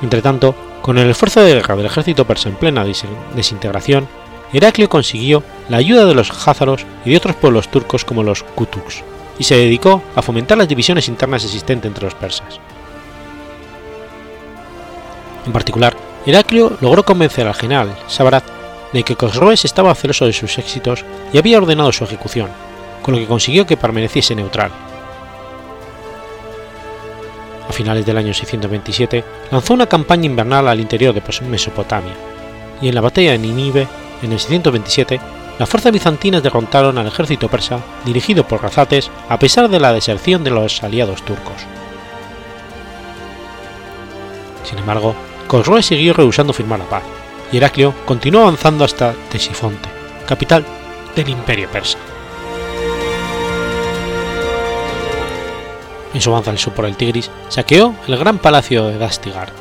[0.03, 2.85] Entretanto, con el esfuerzo de guerra del ejército persa en plena
[3.35, 4.07] desintegración,
[4.53, 9.03] Heraclio consiguió la ayuda de los házaros y de otros pueblos turcos como los kutuks,
[9.39, 12.61] y se dedicó a fomentar las divisiones internas existentes entre los persas.
[15.47, 15.97] En particular,
[16.27, 18.45] Heraclio logró convencer al general Sabarat
[18.95, 22.49] de que Cosroes estaba celoso de sus éxitos y había ordenado su ejecución,
[23.03, 24.71] con lo que consiguió que permaneciese neutral.
[27.69, 32.15] A finales del año 627 lanzó una campaña invernal al interior de Mesopotamia,
[32.81, 33.89] y en la batalla de Ninive,
[34.23, 35.21] en el 627,
[35.59, 40.45] las fuerzas bizantinas derrotaron al ejército persa dirigido por Razates a pesar de la deserción
[40.45, 41.67] de los aliados turcos.
[44.63, 45.17] Sin embargo,
[45.49, 47.03] Cosroes siguió rehusando firmar la paz,
[47.53, 49.89] y Heraclio continuó avanzando hasta Tesifonte,
[50.27, 50.65] capital
[51.15, 51.99] del imperio persa.
[56.13, 59.53] En su avance al sur por el Tigris, saqueó el gran palacio de Dastigar,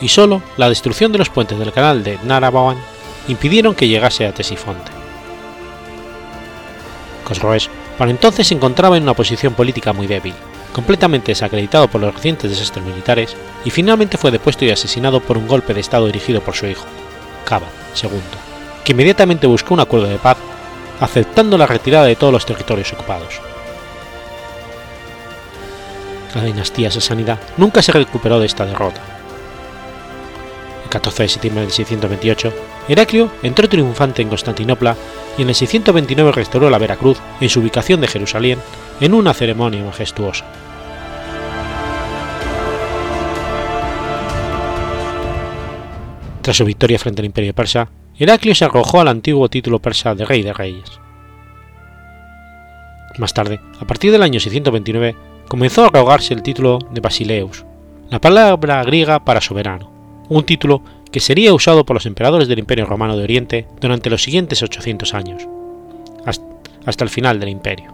[0.00, 2.76] y solo la destrucción de los puentes del canal de Narabawan
[3.28, 4.90] impidieron que llegase a Tesifonte.
[7.24, 10.34] Cosroes para entonces se encontraba en una posición política muy débil,
[10.72, 15.48] completamente desacreditado por los recientes desastres militares, y finalmente fue depuesto y asesinado por un
[15.48, 16.84] golpe de Estado dirigido por su hijo,
[17.46, 17.68] Cava
[18.02, 18.10] II,
[18.84, 20.36] que inmediatamente buscó un acuerdo de paz,
[21.00, 23.40] aceptando la retirada de todos los territorios ocupados.
[26.34, 29.00] La dinastía sasánida nunca se recuperó de esta derrota.
[30.84, 32.52] El 14 de septiembre de 628,
[32.88, 34.96] Heraclio entró triunfante en Constantinopla
[35.38, 38.58] y en el 629 restauró la Veracruz en su ubicación de Jerusalén
[39.00, 40.44] en una ceremonia majestuosa.
[46.46, 50.24] Tras su victoria frente al imperio persa, Heraclio se arrojó al antiguo título persa de
[50.24, 51.00] rey de reyes.
[53.18, 55.16] Más tarde, a partir del año 629,
[55.48, 57.64] comenzó a arrogarse el título de Basileus,
[58.10, 59.90] la palabra griega para soberano,
[60.28, 64.22] un título que sería usado por los emperadores del Imperio Romano de Oriente durante los
[64.22, 65.48] siguientes 800 años,
[66.84, 67.92] hasta el final del imperio.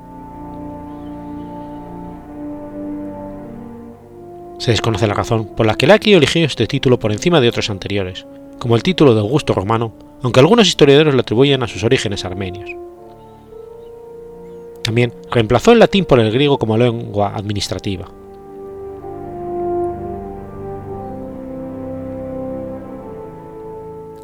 [4.58, 7.70] Se desconoce la razón por la que Heraclio eligió este título por encima de otros
[7.70, 8.26] anteriores,
[8.62, 9.92] como el título de Augusto romano,
[10.22, 12.70] aunque algunos historiadores lo atribuyen a sus orígenes armenios.
[14.84, 18.06] También reemplazó el latín por el griego como lengua administrativa.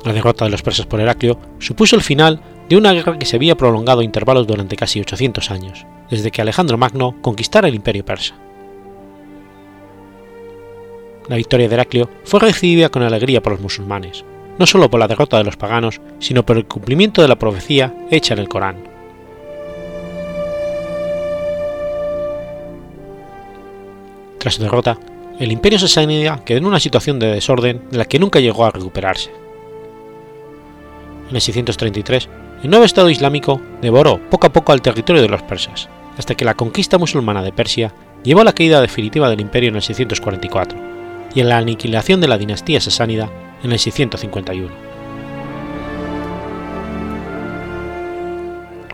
[0.05, 3.35] La derrota de los persas por Heraclio supuso el final de una guerra que se
[3.35, 8.05] había prolongado a intervalos durante casi 800 años, desde que Alejandro Magno conquistara el imperio
[8.05, 8.37] persa.
[11.27, 14.25] La victoria de Heraclio fue recibida con alegría por los musulmanes,
[14.59, 17.95] no solo por la derrota de los paganos, sino por el cumplimiento de la profecía
[18.11, 18.77] hecha en el Corán.
[24.39, 24.99] Tras su derrota,
[25.39, 28.71] el imperio sasánida quedó en una situación de desorden de la que nunca llegó a
[28.71, 29.31] recuperarse.
[31.29, 32.29] En el 633,
[32.63, 36.45] el nuevo Estado Islámico devoró poco a poco al territorio de los persas, hasta que
[36.45, 37.93] la conquista musulmana de Persia
[38.25, 40.79] llevó a la caída definitiva del imperio en el 644
[41.35, 43.31] y en la aniquilación de la dinastía sasánida
[43.63, 44.89] en el 651.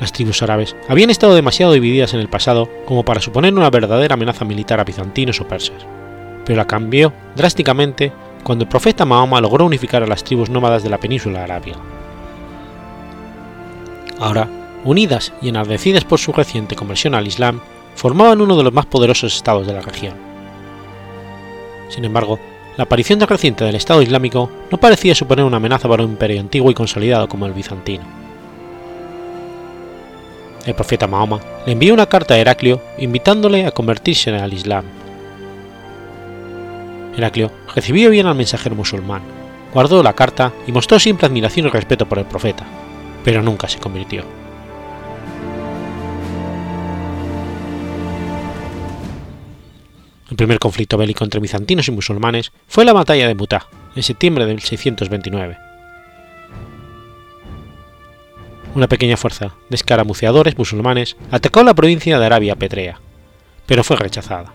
[0.00, 4.14] Las tribus árabes habían estado demasiado divididas en el pasado como para suponer una verdadera
[4.14, 5.86] amenaza militar a bizantinos o persas,
[6.44, 8.12] pero la cambió drásticamente
[8.42, 11.78] cuando el profeta Mahoma logró unificar a las tribus nómadas de la península arábiga.
[14.18, 14.48] Ahora,
[14.84, 17.60] unidas y enardecidas por su reciente conversión al Islam,
[17.94, 20.14] formaban uno de los más poderosos estados de la región.
[21.88, 22.38] Sin embargo,
[22.76, 26.40] la aparición de reciente del Estado Islámico no parecía suponer una amenaza para un imperio
[26.40, 28.04] antiguo y consolidado como el bizantino.
[30.66, 34.84] El profeta Mahoma le envió una carta a Heraclio invitándole a convertirse al Islam.
[37.16, 39.22] Heraclio recibió bien al mensajero musulmán,
[39.72, 42.64] guardó la carta y mostró siempre admiración y respeto por el profeta,
[43.24, 44.43] pero nunca se convirtió.
[50.34, 54.46] El primer conflicto bélico entre bizantinos y musulmanes fue la batalla de Mutá, en septiembre
[54.46, 55.56] del 629.
[58.74, 62.98] Una pequeña fuerza de escaramuceadores musulmanes atacó la provincia de Arabia Petrea,
[63.66, 64.52] pero fue rechazada.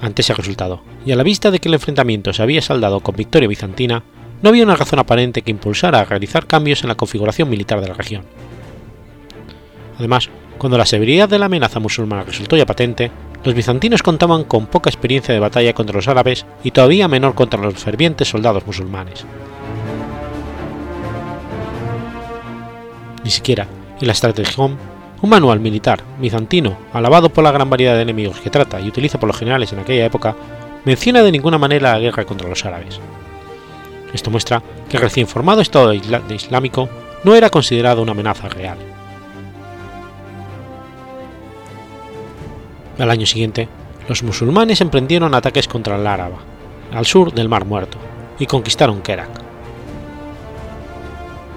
[0.00, 3.16] Ante ese resultado, y a la vista de que el enfrentamiento se había saldado con
[3.16, 4.02] victoria bizantina,
[4.40, 7.88] no había una razón aparente que impulsara a realizar cambios en la configuración militar de
[7.88, 8.22] la región.
[9.98, 13.10] Además, cuando la severidad de la amenaza musulmana resultó ya patente,
[13.44, 17.60] los bizantinos contaban con poca experiencia de batalla contra los árabes y todavía menor contra
[17.60, 19.24] los fervientes soldados musulmanes.
[23.24, 23.66] Ni siquiera
[24.00, 24.76] en la Strategium,
[25.20, 29.18] un manual militar bizantino, alabado por la gran variedad de enemigos que trata y utiliza
[29.18, 30.36] por los generales en aquella época,
[30.84, 33.00] menciona de ninguna manera la guerra contra los árabes.
[34.12, 36.88] Esto muestra que el recién formado Estado Islámico
[37.24, 38.97] no era considerado una amenaza real.
[42.98, 43.68] Al año siguiente,
[44.08, 46.38] los musulmanes emprendieron ataques contra el Áraba,
[46.92, 47.96] al sur del Mar Muerto,
[48.38, 49.30] y conquistaron Kerak.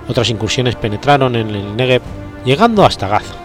[0.08, 2.02] Otras incursiones penetraron en el Negev,
[2.46, 3.36] llegando hasta Gaza.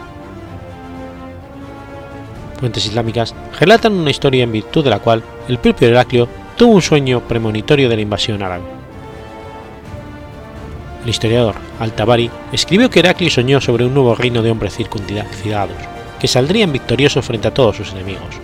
[2.59, 6.83] Fuentes islámicas relatan una historia en virtud de la cual el propio Heraclio tuvo un
[6.83, 8.65] sueño premonitorio de la invasión árabe.
[11.03, 16.29] El historiador Al-Tabari escribió que Heraclio soñó sobre un nuevo reino de hombres circuncidados, que
[16.29, 18.37] saldrían victoriosos frente a todos sus enemigos.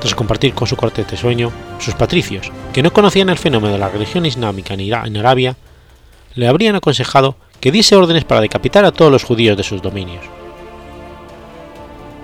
[0.00, 3.78] Tras compartir con su corte este sueño, sus patricios, que no conocían el fenómeno de
[3.78, 5.56] la religión islámica en Arabia,
[6.34, 10.24] le habrían aconsejado que diese órdenes para decapitar a todos los judíos de sus dominios.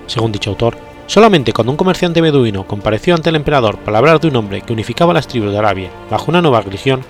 [0.05, 0.77] Según dicho autor,
[1.07, 4.73] solamente cuando un comerciante beduino compareció ante el emperador para hablar de un hombre que
[4.73, 7.01] unificaba las tribus de Arabia bajo una nueva religión,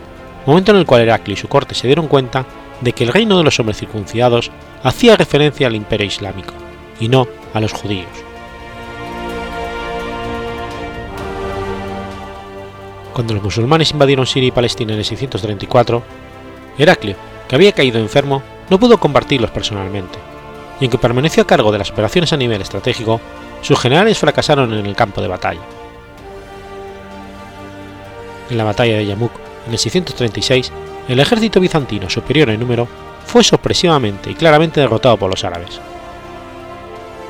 [0.46, 2.46] momento en el cual Heraclio y su corte se dieron cuenta
[2.84, 4.52] de que el reino de los hombres circuncidados
[4.84, 6.54] hacía referencia al imperio islámico,
[7.00, 8.10] y no a los judíos.
[13.14, 16.04] Cuando los musulmanes invadieron Siria y Palestina en el 634,
[16.78, 17.16] Heraclio,
[17.48, 20.18] que había caído enfermo, no pudo combatirlos personalmente,
[20.80, 23.22] y aunque permaneció a cargo de las operaciones a nivel estratégico,
[23.62, 25.62] sus generales fracasaron en el campo de batalla.
[28.50, 29.32] En la batalla de Yamuk,
[29.68, 30.72] en el 636,
[31.08, 32.88] el ejército bizantino superior en número
[33.26, 35.80] fue sorpresivamente y claramente derrotado por los árabes.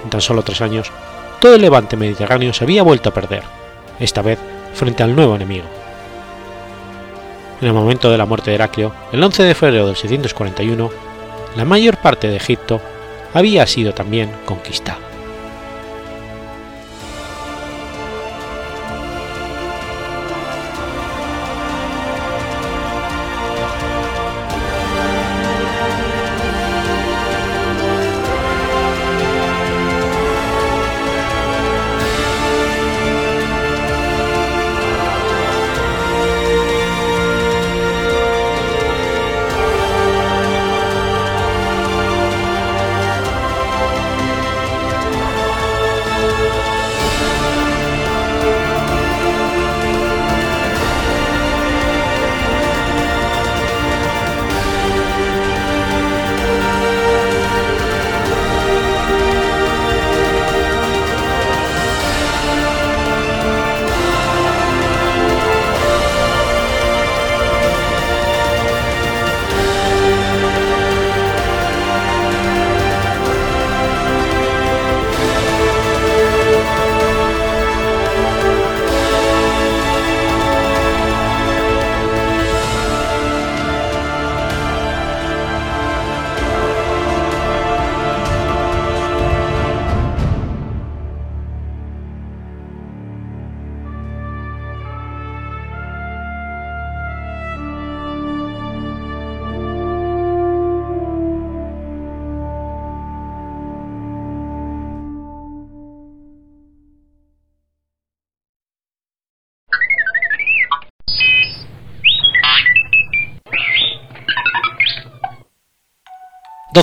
[0.04, 0.92] En tan solo tres años,
[1.40, 3.44] todo el levante mediterráneo se había vuelto a perder,
[4.00, 4.40] esta vez
[4.74, 5.66] frente al nuevo enemigo.
[7.62, 10.90] En el momento de la muerte de Heraclio, el 11 de febrero del 641,
[11.56, 12.82] la mayor parte de Egipto
[13.34, 15.13] había sido también conquistada.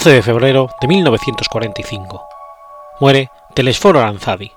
[0.00, 2.26] 12 de febrero de 1945.
[3.00, 4.50] Muere Telesforo Aranzadi.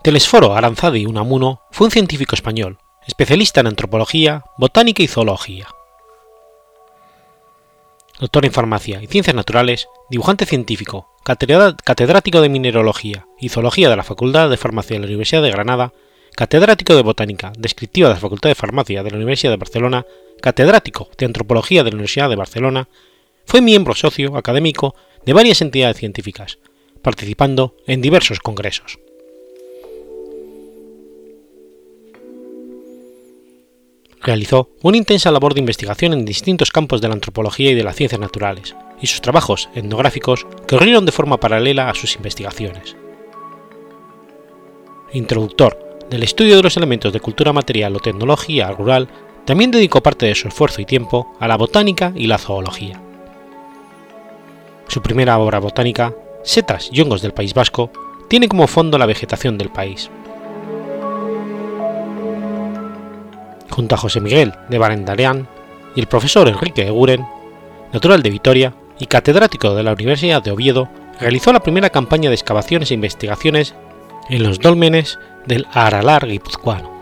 [0.00, 5.66] Telesforo Aranzadi Unamuno fue un científico español, especialista en antropología, botánica y zoología.
[8.20, 14.04] Doctor en farmacia y ciencias naturales, dibujante científico, catedrático de mineralogía y zoología de la
[14.04, 15.92] Facultad de Farmacia de la Universidad de Granada,
[16.36, 20.06] catedrático de botánica descriptiva de la Facultad de Farmacia de la Universidad de Barcelona
[20.44, 22.90] catedrático de Antropología de la Universidad de Barcelona,
[23.46, 26.58] fue miembro socio académico de varias entidades científicas,
[27.00, 28.98] participando en diversos congresos.
[34.20, 37.96] Realizó una intensa labor de investigación en distintos campos de la antropología y de las
[37.96, 42.96] ciencias naturales, y sus trabajos etnográficos corrieron de forma paralela a sus investigaciones.
[45.14, 49.08] Introductor del estudio de los elementos de cultura material o tecnología rural,
[49.44, 53.00] también dedicó parte de su esfuerzo y tiempo a la botánica y la zoología.
[54.88, 57.90] Su primera obra botánica, Setas y hongos del País Vasco,
[58.28, 60.10] tiene como fondo la vegetación del país.
[63.70, 65.48] Junto a José Miguel de Barendareán
[65.94, 67.26] y el profesor Enrique Eguren,
[67.92, 70.88] natural de Vitoria y catedrático de la Universidad de Oviedo,
[71.20, 73.74] realizó la primera campaña de excavaciones e investigaciones
[74.30, 76.93] en los dólmenes del Aralar guipuzcoano.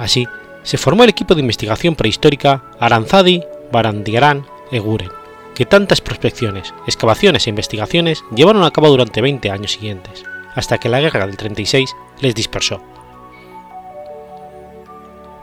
[0.00, 0.26] Así,
[0.62, 5.10] se formó el equipo de investigación prehistórica Aranzadi Barandiarán Eguren,
[5.54, 10.24] que tantas prospecciones, excavaciones e investigaciones llevaron a cabo durante 20 años siguientes,
[10.54, 12.80] hasta que la guerra del 36 les dispersó.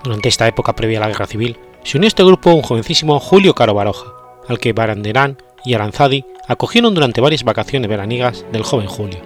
[0.04, 3.20] Durante esta época previa a la guerra civil, se unió a este grupo un jovencísimo
[3.20, 4.12] Julio Caro Baroja,
[4.48, 9.20] al que Baranderán y Aranzadi acogieron durante varias vacaciones veraniegas del joven Julio,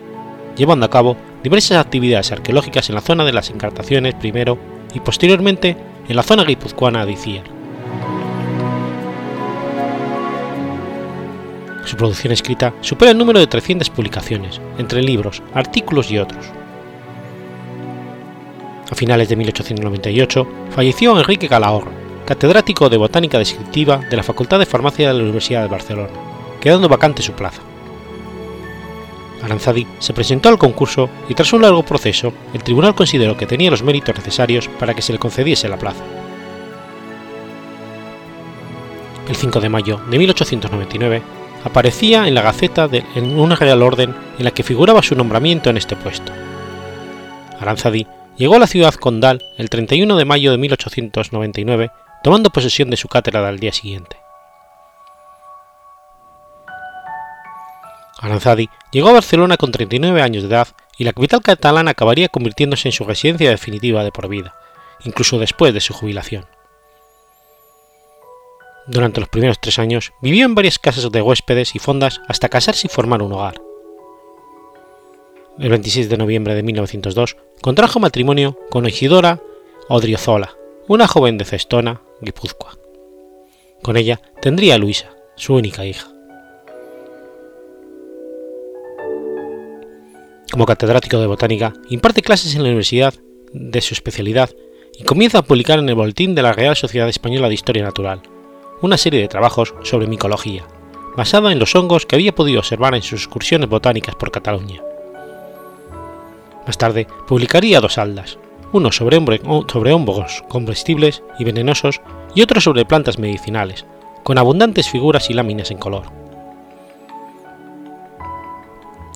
[0.57, 4.57] llevando a cabo diversas actividades arqueológicas en la zona de las Encartaciones primero
[4.93, 5.77] y posteriormente
[6.07, 7.61] en la zona guipuzcoana de Iciar.
[11.85, 16.45] Su producción escrita supera el número de 300 publicaciones, entre libros, artículos y otros.
[18.89, 21.91] A finales de 1898 falleció Enrique Calahorra,
[22.25, 26.13] catedrático de Botánica Descriptiva de la Facultad de Farmacia de la Universidad de Barcelona,
[26.59, 27.61] quedando vacante su plaza.
[29.43, 33.71] Aranzadi se presentó al concurso y tras un largo proceso, el tribunal consideró que tenía
[33.71, 36.03] los méritos necesarios para que se le concediese la plaza.
[39.27, 41.21] El 5 de mayo de 1899
[41.63, 45.69] aparecía en la Gaceta de, en una Real Orden en la que figuraba su nombramiento
[45.69, 46.31] en este puesto.
[47.59, 51.91] Aranzadi llegó a la ciudad condal el 31 de mayo de 1899,
[52.23, 54.20] tomando posesión de su cátedra al día siguiente.
[58.21, 60.67] Aranzadi llegó a Barcelona con 39 años de edad
[60.97, 64.55] y la capital catalana acabaría convirtiéndose en su residencia definitiva de por vida,
[65.03, 66.45] incluso después de su jubilación.
[68.85, 72.87] Durante los primeros tres años vivió en varias casas de huéspedes y fondas hasta casarse
[72.87, 73.59] y formar un hogar.
[75.57, 79.39] El 26 de noviembre de 1902 contrajo matrimonio con Isidora
[79.89, 80.55] Odriozola,
[80.87, 82.77] una joven de Cestona, Guipúzcoa.
[83.81, 86.07] Con ella tendría a Luisa, su única hija.
[90.51, 93.13] Como catedrático de botánica, imparte clases en la universidad
[93.53, 94.49] de su especialidad
[94.99, 98.21] y comienza a publicar en el Boletín de la Real Sociedad Española de Historia Natural
[98.81, 100.65] una serie de trabajos sobre micología,
[101.15, 104.81] basada en los hongos que había podido observar en sus excursiones botánicas por Cataluña.
[106.65, 108.37] Más tarde publicaría dos aldas,
[108.73, 112.01] uno sobre, hongos comestibles y venenosos
[112.35, 113.85] y otro sobre plantas medicinales,
[114.23, 116.20] con abundantes figuras y láminas en color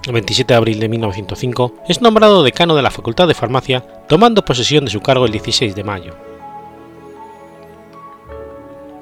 [0.06, 4.46] el 27 de abril de 1905, es nombrado decano de la Facultad de Farmacia, tomando
[4.46, 6.16] posesión de su cargo el 16 de mayo.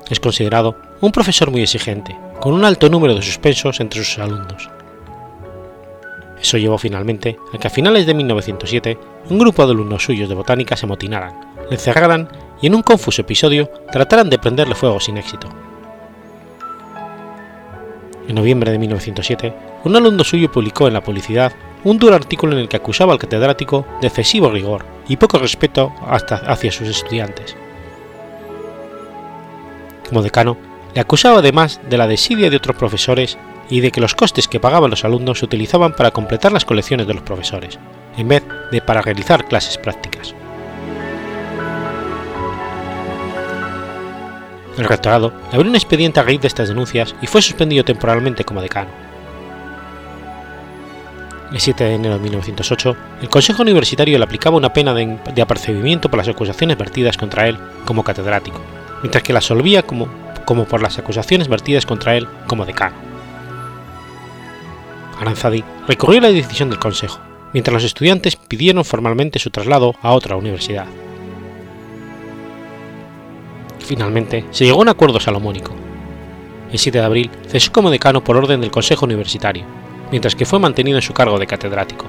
[0.09, 4.69] Es considerado un profesor muy exigente, con un alto número de suspensos entre sus alumnos.
[6.41, 8.97] Eso llevó finalmente a que a finales de 1907
[9.29, 11.33] un grupo de alumnos suyos de botánica se amotinaran,
[11.69, 12.27] le encerraran
[12.61, 15.47] y en un confuso episodio trataran de prenderle fuego sin éxito.
[18.27, 19.53] En noviembre de 1907,
[19.83, 21.53] un alumno suyo publicó en la publicidad
[21.83, 25.93] un duro artículo en el que acusaba al catedrático de excesivo rigor y poco respeto
[26.07, 27.55] hasta hacia sus estudiantes.
[30.07, 30.57] Como decano,
[30.93, 33.37] le acusaba además de la desidia de otros profesores
[33.69, 37.07] y de que los costes que pagaban los alumnos se utilizaban para completar las colecciones
[37.07, 37.79] de los profesores,
[38.17, 40.35] en vez de para realizar clases prácticas.
[44.77, 48.61] El rectorado abrió un expediente a raíz de estas denuncias y fue suspendido temporalmente como
[48.61, 48.89] decano.
[51.51, 56.09] El 7 de enero de 1908, el Consejo Universitario le aplicaba una pena de, apercibimiento
[56.09, 58.59] por las acusaciones vertidas contra él como catedrático,
[59.03, 60.07] mientras que la absolvía como,
[60.67, 62.95] por las acusaciones vertidas contra él como decano.
[65.19, 67.19] Aranzadi recurrió a la decisión del Consejo,
[67.53, 70.87] mientras los estudiantes pidieron formalmente su traslado a otra universidad.
[73.83, 75.73] Finalmente, se llegó a un acuerdo salomónico.
[76.71, 79.65] El 7 de abril cesó como decano por orden del Consejo Universitario,
[80.09, 82.07] mientras que fue mantenido en su cargo de catedrático.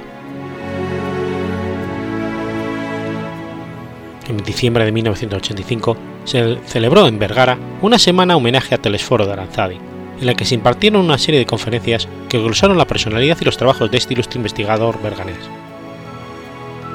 [4.29, 9.79] En diciembre de 1985 se celebró en Vergara una semana homenaje a Telesforo de Aranzadi,
[10.19, 13.59] en la que se impartieron una serie de conferencias que glosaron la personalidad y los
[13.59, 15.37] trabajos de este ilustre investigador berganés.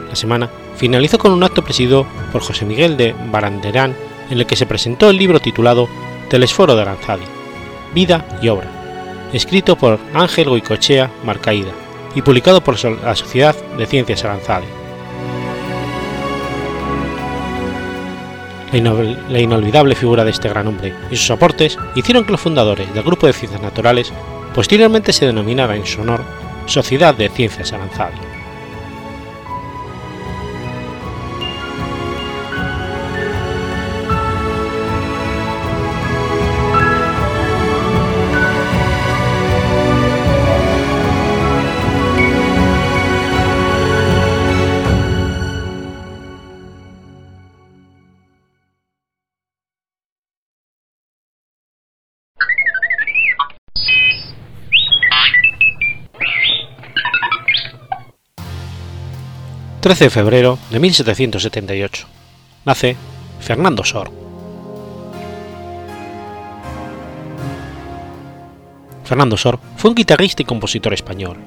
[0.09, 3.93] La semana finalizó con un acto presidido por José Miguel de Baranderán
[4.29, 5.87] en el que se presentó el libro titulado
[6.29, 7.25] Telesforo de Aranzadi,
[7.93, 8.69] Vida y Obra,
[9.33, 11.71] escrito por Ángel Goicochea Marcaída
[12.15, 14.67] y publicado por la Sociedad de Ciencias Aranzadi.
[18.71, 23.03] La inolvidable figura de este gran hombre y sus aportes hicieron que los fundadores del
[23.03, 24.13] Grupo de Ciencias Naturales
[24.53, 26.21] posteriormente se denominara en su honor
[26.67, 28.28] Sociedad de Ciencias Aranzadi.
[59.89, 62.05] 13 de febrero de 1778.
[62.63, 62.95] Nace
[63.39, 64.11] Fernando Sor.
[69.03, 71.37] Fernando Sor fue un guitarrista y compositor español.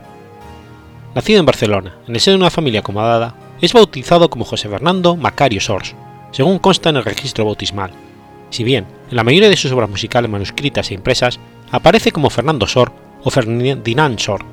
[1.15, 5.15] Nacido en Barcelona, en el seno de una familia acomodada, es bautizado como José Fernando
[5.15, 5.95] Macario Sors,
[6.33, 7.93] según consta en el registro bautismal,
[8.51, 11.39] si bien en la mayoría de sus obras musicales manuscritas e impresas
[11.71, 12.91] aparece como Fernando Sor
[13.23, 14.45] o Ferdinand Sor,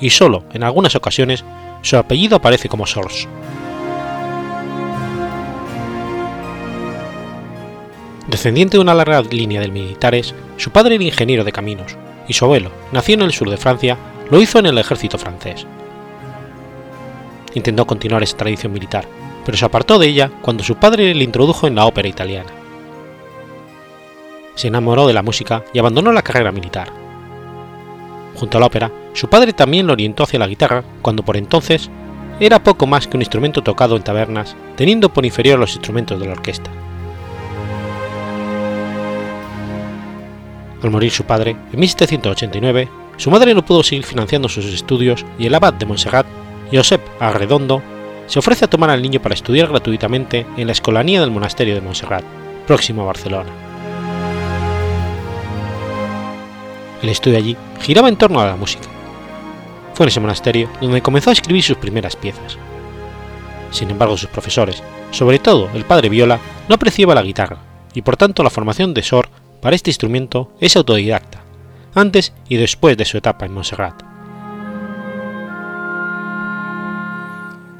[0.00, 1.44] y solo en algunas ocasiones
[1.84, 3.28] su apellido aparece como Sors.
[8.26, 12.46] Descendiente de una larga línea de militares, su padre era ingeniero de caminos y su
[12.46, 13.98] abuelo, nacido en el sur de Francia,
[14.30, 15.66] lo hizo en el ejército francés.
[17.52, 19.04] Intentó continuar esa tradición militar,
[19.44, 22.50] pero se apartó de ella cuando su padre le introdujo en la ópera italiana.
[24.54, 27.03] Se enamoró de la música y abandonó la carrera militar.
[28.34, 31.90] Junto a la ópera, su padre también lo orientó hacia la guitarra cuando por entonces
[32.40, 36.26] era poco más que un instrumento tocado en tabernas, teniendo por inferior los instrumentos de
[36.26, 36.70] la orquesta.
[40.82, 45.46] Al morir su padre, en 1789, su madre no pudo seguir financiando sus estudios y
[45.46, 46.26] el abad de Montserrat,
[46.72, 47.82] Josep Arredondo,
[48.26, 51.80] se ofrece a tomar al niño para estudiar gratuitamente en la escolanía del monasterio de
[51.80, 52.24] Montserrat,
[52.66, 53.63] próximo a Barcelona.
[57.04, 58.88] El estudio allí giraba en torno a la música.
[59.92, 62.56] Fue en ese monasterio donde comenzó a escribir sus primeras piezas.
[63.70, 67.58] Sin embargo, sus profesores, sobre todo el padre Viola, no apreciaba la guitarra,
[67.92, 69.28] y por tanto la formación de Sor
[69.60, 71.42] para este instrumento es autodidacta,
[71.94, 74.02] antes y después de su etapa en Montserrat.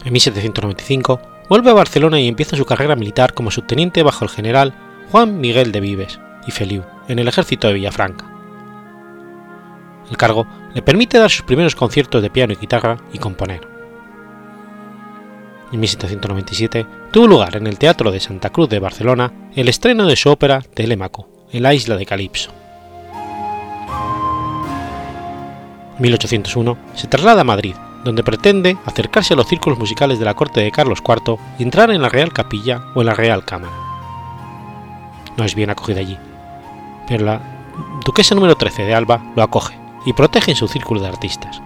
[0.05, 4.75] En 1795 vuelve a Barcelona y empieza su carrera militar como subteniente bajo el general
[5.11, 8.34] Juan Miguel de Vives y Feliu en el ejército de Villafranca.
[10.11, 13.75] El cargo le permite dar sus primeros conciertos de piano y guitarra y componer.
[15.73, 20.17] En 1797 tuvo lugar en el Teatro de Santa Cruz de Barcelona el estreno de
[20.17, 22.53] su ópera Telémaco, en la isla de Calipso.
[25.97, 27.75] En 1801 se traslada a Madrid,
[28.05, 31.91] donde pretende acercarse a los círculos musicales de la corte de Carlos IV y entrar
[31.91, 33.75] en la Real Capilla o en la Real Cámara.
[35.37, 36.19] No es bien acogida allí,
[37.09, 37.41] pero la
[38.05, 41.61] duquesa número 13 de Alba lo acoge y protege en su círculo de artistas.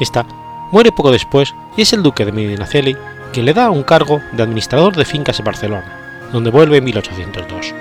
[0.00, 0.26] Esta
[0.70, 2.96] muere poco después y es el duque de Medinaceli
[3.32, 7.74] quien le da un cargo de administrador de fincas en Barcelona, donde vuelve en 1802.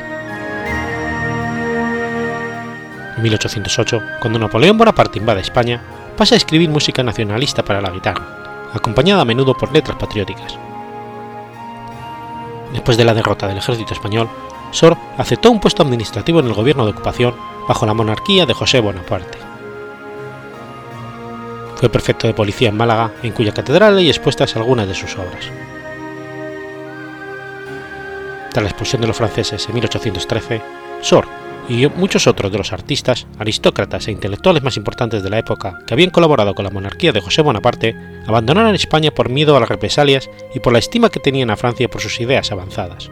[3.16, 5.82] En 1808, cuando Napoleón Bonaparte invade España,
[6.16, 10.58] pasa a escribir música nacionalista para la guitarra, acompañada a menudo por letras patrióticas.
[12.74, 14.30] Después de la derrota del ejército español,
[14.72, 17.34] Sor aceptó un puesto administrativo en el gobierno de ocupación
[17.68, 19.38] bajo la monarquía de José Bonaparte.
[21.76, 25.52] Fue prefecto de policía en Málaga, en cuya catedral hay expuestas algunas de sus obras.
[28.52, 30.62] Tras la expulsión de los franceses en 1813,
[31.02, 31.28] Sor
[31.70, 35.94] y muchos otros de los artistas, aristócratas e intelectuales más importantes de la época que
[35.94, 37.96] habían colaborado con la monarquía de José Bonaparte
[38.26, 41.90] abandonaron España por miedo a las represalias y por la estima que tenían a Francia
[41.90, 43.12] por sus ideas avanzadas.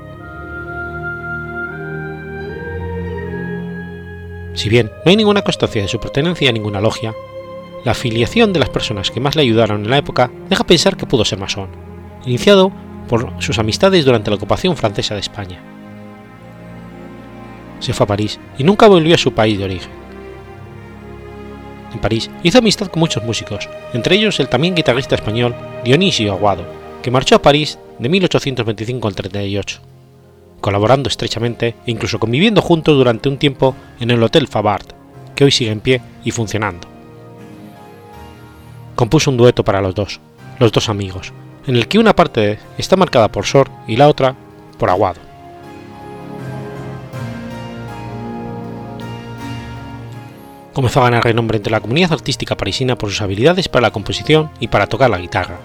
[4.56, 7.14] Si bien no hay ninguna constancia de su pertenencia a ninguna logia,
[7.84, 11.06] la afiliación de las personas que más le ayudaron en la época deja pensar que
[11.06, 11.68] pudo ser masón,
[12.26, 12.72] iniciado
[13.08, 15.62] por sus amistades durante la ocupación francesa de España.
[17.80, 19.92] Se fue a París y nunca volvió a su país de origen.
[21.94, 25.54] En París hizo amistad con muchos músicos, entre ellos el también guitarrista español
[25.84, 26.66] Dionisio Aguado,
[27.04, 29.82] que marchó a París de 1825 al 38,
[30.66, 34.94] colaborando estrechamente e incluso conviviendo juntos durante un tiempo en el Hotel Favart,
[35.36, 36.88] que hoy sigue en pie y funcionando.
[38.96, 40.20] Compuso un dueto para los dos,
[40.58, 41.34] los dos amigos,
[41.68, 44.36] en el que una parte está marcada por Sor y la otra
[44.80, 45.22] por Aguado.
[50.74, 54.50] Comenzó a ganar renombre entre la comunidad artística parisina por sus habilidades para la composición
[54.60, 55.60] y para tocar la guitarra,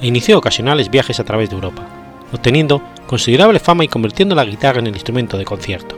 [0.00, 1.82] e inició ocasionales viajes a través de Europa,
[2.32, 2.82] obteniendo
[3.14, 5.94] considerable fama y convirtiendo la guitarra en el instrumento de concierto.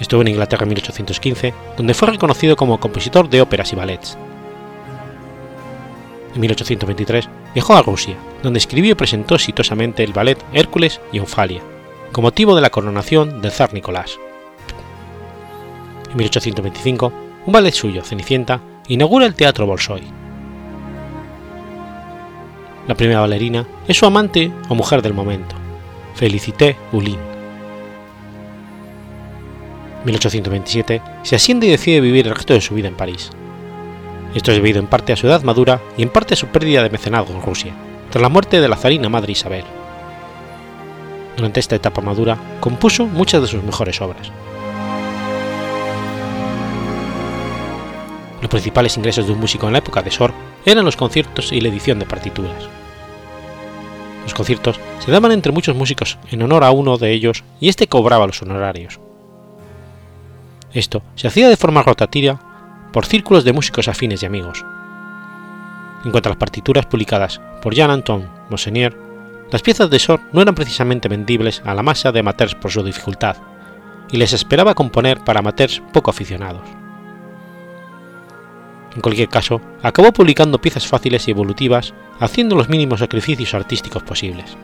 [0.00, 4.16] Estuvo en Inglaterra en 1815, donde fue reconocido como compositor de óperas y ballets.
[6.34, 11.60] En 1823 viajó a Rusia, donde escribió y presentó exitosamente el ballet Hércules y Onfalia,
[12.12, 14.18] con motivo de la coronación del zar Nicolás.
[16.10, 17.12] En 1825,
[17.44, 20.19] un ballet suyo, Cenicienta, inaugura el Teatro Bolshoi.
[22.90, 25.54] La primera bailarina es su amante o mujer del momento,
[26.16, 27.20] Félicité Hulin.
[30.00, 33.30] En 1827 se asciende y decide vivir el resto de su vida en París.
[34.34, 36.82] Esto es debido en parte a su edad madura y en parte a su pérdida
[36.82, 37.72] de mecenazgo en Rusia,
[38.10, 39.64] tras la muerte de la zarina madre Isabel.
[41.36, 44.32] Durante esta etapa madura compuso muchas de sus mejores obras.
[48.40, 50.32] Los principales ingresos de un músico en la época de Sor
[50.66, 52.79] eran los conciertos y la edición de partituras.
[54.24, 57.86] Los conciertos se daban entre muchos músicos en honor a uno de ellos y este
[57.86, 59.00] cobraba los honorarios.
[60.72, 62.40] Esto se hacía de forma rotativa
[62.92, 64.64] por círculos de músicos afines y amigos.
[66.04, 68.96] En cuanto a las partituras publicadas por Jean-Antoine Monsenier,
[69.50, 72.82] las piezas de Sor no eran precisamente vendibles a la masa de amateurs por su
[72.82, 73.36] dificultad,
[74.12, 76.79] y les esperaba componer para amateurs poco aficionados.
[78.94, 84.56] En cualquier caso, acabó publicando piezas fáciles y evolutivas, haciendo los mínimos sacrificios artísticos posibles.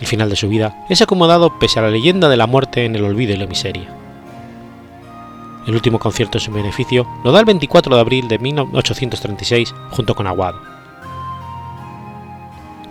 [0.00, 2.94] El final de su vida es acomodado pese a la leyenda de la muerte en
[2.96, 3.88] el olvido y la miseria.
[5.66, 10.14] El último concierto en su beneficio lo da el 24 de abril de 1836 junto
[10.14, 10.60] con Aguado.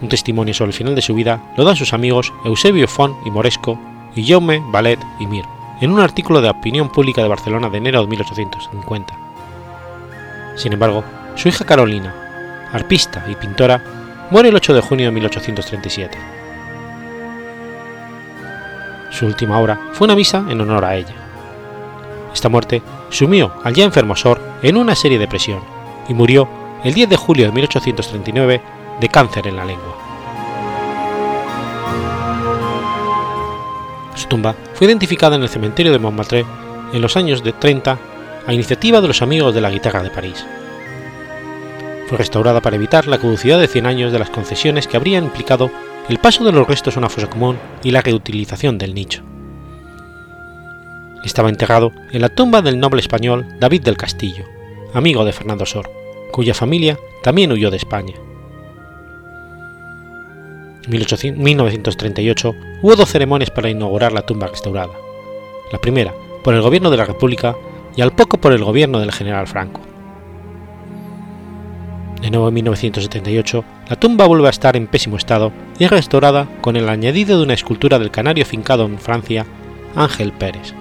[0.01, 3.31] Un testimonio sobre el final de su vida lo dan sus amigos Eusebio Font y
[3.31, 3.79] Moresco,
[4.15, 5.45] Guillaume, Ballet y Mir,
[5.83, 9.13] en un artículo de Opinión Pública de Barcelona de enero de 1850.
[10.55, 11.03] Sin embargo,
[11.35, 13.83] su hija Carolina, arpista y pintora,
[14.31, 16.17] muere el 8 de junio de 1837.
[19.11, 21.15] Su última obra fue una misa en honor a ella.
[22.33, 25.59] Esta muerte sumió al ya enfermo Sor en una serie de depresión
[26.07, 26.47] y murió
[26.85, 28.61] el 10 de julio de 1839
[29.01, 30.12] de cáncer en la lengua.
[34.15, 36.45] Su tumba fue identificada en el cementerio de Montmartre
[36.93, 37.97] en los años de 30
[38.45, 40.45] a iniciativa de los amigos de la guitarra de París.
[42.07, 45.71] Fue restaurada para evitar la caducidad de 100 años de las concesiones que habrían implicado
[46.09, 49.23] el paso de los restos a una fosa común y la reutilización del nicho.
[51.23, 54.45] Estaba enterrado en la tumba del noble español David del Castillo,
[54.93, 55.89] amigo de Fernando Sor,
[56.31, 58.15] cuya familia también huyó de España.
[60.85, 64.93] En 1938 hubo dos ceremonias para inaugurar la tumba restaurada,
[65.71, 66.13] la primera
[66.43, 67.55] por el gobierno de la República
[67.95, 69.79] y al poco por el gobierno del general Franco.
[72.21, 76.47] De nuevo en 1978, la tumba vuelve a estar en pésimo estado y es restaurada
[76.61, 79.45] con el añadido de una escultura del canario fincado en Francia,
[79.95, 80.73] Ángel Pérez.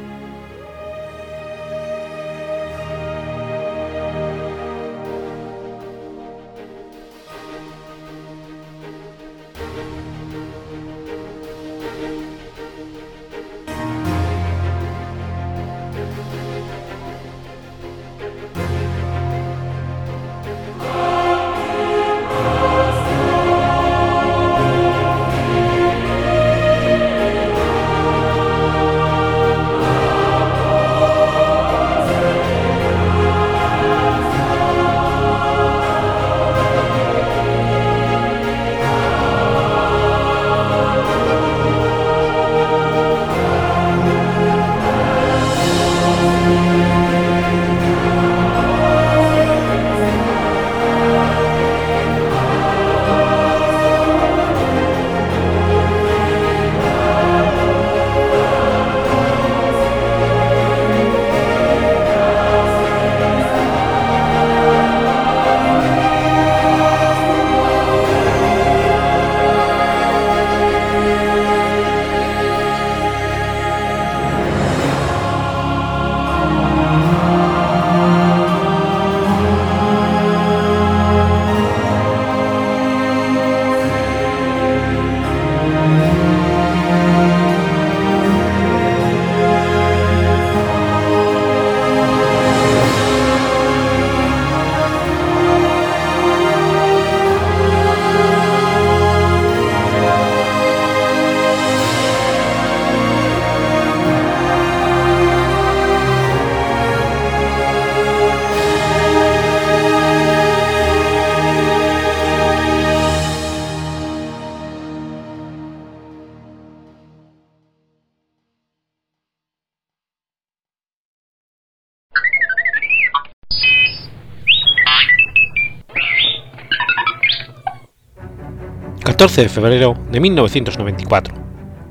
[129.23, 131.33] 14 de febrero de 1994.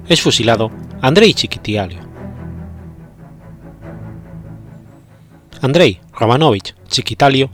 [0.09, 0.69] Es fusilado
[1.01, 2.01] Andrei Chiquitialio.
[5.61, 7.49] Andrei Romanovich Chiquitalio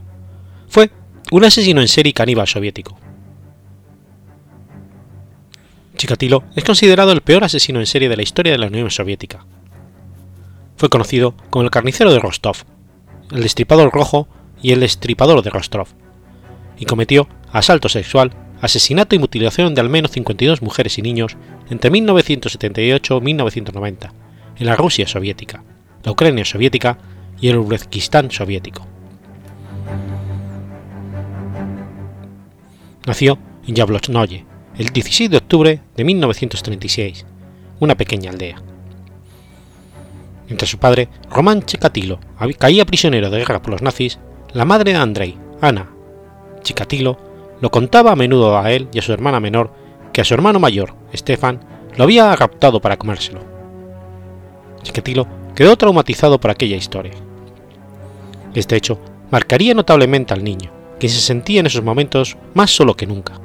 [0.66, 0.90] fue
[1.30, 2.98] un asesino en serie caníbal soviético.
[5.96, 9.46] Chikatilo es considerado el peor asesino en serie de la historia de la Unión Soviética.
[10.76, 12.56] Fue conocido como el carnicero de Rostov,
[13.30, 14.26] el destripador rojo
[14.60, 15.86] y el destripador de Rostov,
[16.80, 21.36] y cometió asalto sexual, asesinato y mutilación de al menos 52 mujeres y niños
[21.70, 24.12] entre 1978 y 1990
[24.58, 25.62] en la Rusia soviética,
[26.02, 26.98] la Ucrania soviética
[27.40, 28.86] y el Uzbekistán soviético.
[33.06, 34.44] Nació en Yablosnoye
[34.76, 37.26] el 16 de octubre de 1936,
[37.80, 38.62] una pequeña aldea.
[40.46, 42.20] Mientras su padre, Román Chikatilo,
[42.58, 44.18] caía prisionero de guerra por los nazis,
[44.52, 45.90] la madre de Andrei, Ana
[46.62, 47.18] Chikatilo,
[47.60, 49.72] lo contaba a menudo a él y a su hermana menor
[50.12, 51.60] que a su hermano mayor, Stefan,
[51.96, 53.40] lo había raptado para comérselo.
[54.82, 57.12] Chikatilo quedó traumatizado por aquella historia.
[58.54, 58.98] Este hecho
[59.30, 63.40] marcaría notablemente al niño, que se sentía en esos momentos más solo que nunca.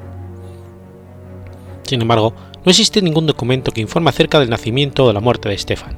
[1.82, 2.34] Sin embargo,
[2.64, 5.96] no existe ningún documento que informe acerca del nacimiento o la muerte de Stefan,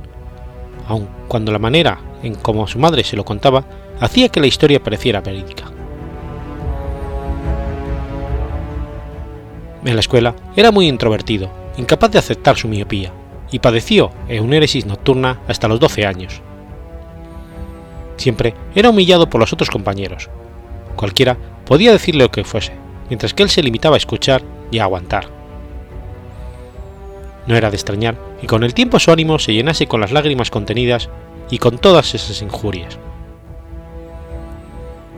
[0.88, 3.64] aun cuando la manera en cómo su madre se lo contaba
[4.00, 5.70] hacía que la historia pareciera verídica.
[9.86, 13.12] En la escuela era muy introvertido, incapaz de aceptar su miopía,
[13.52, 16.42] y padeció eunéresis nocturna hasta los 12 años.
[18.16, 20.28] Siempre era humillado por los otros compañeros.
[20.96, 22.72] Cualquiera podía decirle lo que fuese,
[23.08, 25.28] mientras que él se limitaba a escuchar y a aguantar.
[27.46, 30.50] No era de extrañar que con el tiempo su ánimo se llenase con las lágrimas
[30.50, 31.10] contenidas
[31.48, 32.98] y con todas esas injurias.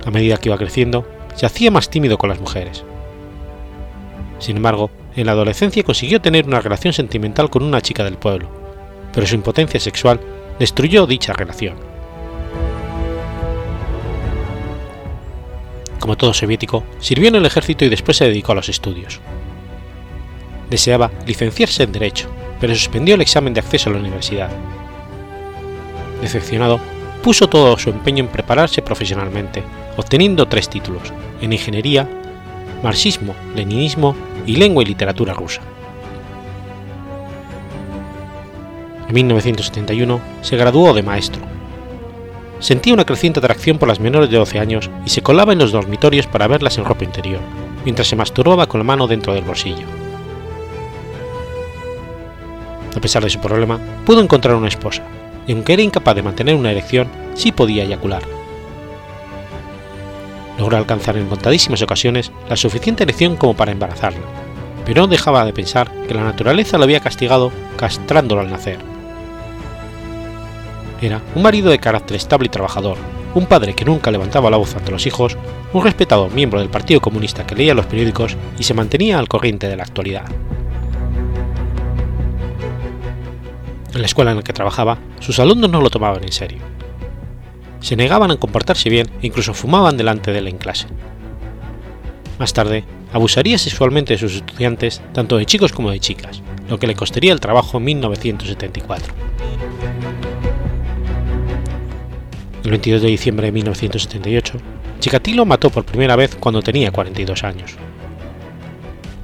[0.05, 1.07] A medida que iba creciendo,
[1.37, 2.85] se hacía más tímido con las mujeres.
[4.39, 8.49] Sin embargo, en la adolescencia consiguió tener una relación sentimental con una chica del pueblo,
[9.13, 10.21] pero su impotencia sexual
[10.59, 11.77] destruyó dicha relación.
[15.99, 19.21] Como todo soviético, sirvió en el ejército y después se dedicó a los estudios.
[20.71, 22.29] Deseaba licenciarse en Derecho,
[22.61, 24.51] pero suspendió el examen de acceso a la universidad.
[26.23, 26.81] Decepcionado,
[27.23, 29.63] puso todo su empeño en prepararse profesionalmente,
[29.97, 32.09] obteniendo tres títulos, en Ingeniería,
[32.83, 34.15] Marxismo, Leninismo
[34.47, 35.61] y Lengua y Literatura Rusa.
[39.09, 41.43] En 1971 se graduó de maestro.
[42.61, 45.73] Sentía una creciente atracción por las menores de 12 años y se colaba en los
[45.73, 47.41] dormitorios para verlas en ropa interior,
[47.85, 49.87] mientras se masturbaba con la mano dentro del bolsillo.
[52.97, 55.03] A pesar de su problema, pudo encontrar una esposa,
[55.47, 58.38] y aunque era incapaz de mantener una erección, sí podía eyacular.
[60.59, 64.27] Logró alcanzar en contadísimas ocasiones la suficiente erección como para embarazarla,
[64.85, 68.79] pero no dejaba de pensar que la naturaleza lo había castigado castrándolo al nacer.
[71.01, 72.99] Era un marido de carácter estable y trabajador,
[73.35, 75.37] un padre que nunca levantaba la voz ante los hijos,
[75.73, 79.69] un respetado miembro del Partido Comunista que leía los periódicos y se mantenía al corriente
[79.69, 80.25] de la actualidad.
[83.95, 86.78] En la escuela en la que trabajaba, sus alumnos no lo tomaban en serio.
[87.81, 90.87] Se negaban a comportarse bien e incluso fumaban delante de él en clase.
[92.39, 96.87] Más tarde, abusaría sexualmente de sus estudiantes, tanto de chicos como de chicas, lo que
[96.87, 99.15] le costaría el trabajo en 1974.
[102.65, 104.59] El 22 de diciembre de 1978,
[105.01, 107.77] Chikatilo mató por primera vez cuando tenía 42 años.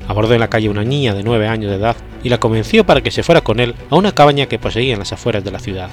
[0.06, 3.00] Abordó en la calle una niña de 9 años de edad y la convenció para
[3.00, 5.58] que se fuera con él a una cabaña que poseía en las afueras de la
[5.58, 5.90] ciudad.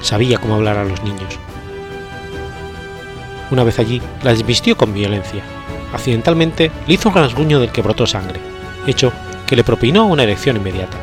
[0.00, 1.38] Sabía cómo hablar a los niños.
[3.50, 5.42] Una vez allí, la desvistió con violencia.
[5.92, 8.40] Accidentalmente le hizo un rasguño del que brotó sangre,
[8.86, 9.12] hecho
[9.46, 10.96] que le propinó una erección inmediata,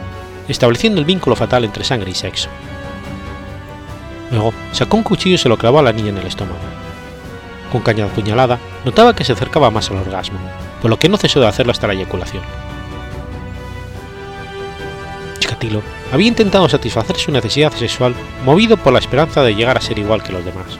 [0.48, 2.50] estableciendo el vínculo fatal entre sangre y sexo.
[4.32, 6.60] Luego sacó un cuchillo y se lo clavó a la niña en el estómago.
[7.72, 10.39] Con caña apuñalada, notaba que se acercaba más al orgasmo,
[10.82, 12.44] por lo que no cesó de hacerlo hasta la eyaculación.
[16.11, 18.14] Había intentado satisfacer su necesidad sexual
[18.45, 20.78] movido por la esperanza de llegar a ser igual que los demás.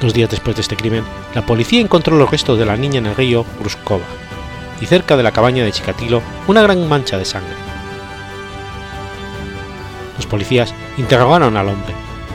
[0.00, 1.04] Dos días después de este crimen,
[1.34, 4.04] la policía encontró los restos de la niña en el río Bruskova
[4.80, 7.54] y cerca de la cabaña de Chikatilo una gran mancha de sangre.
[10.16, 11.94] Los policías interrogaron al hombre,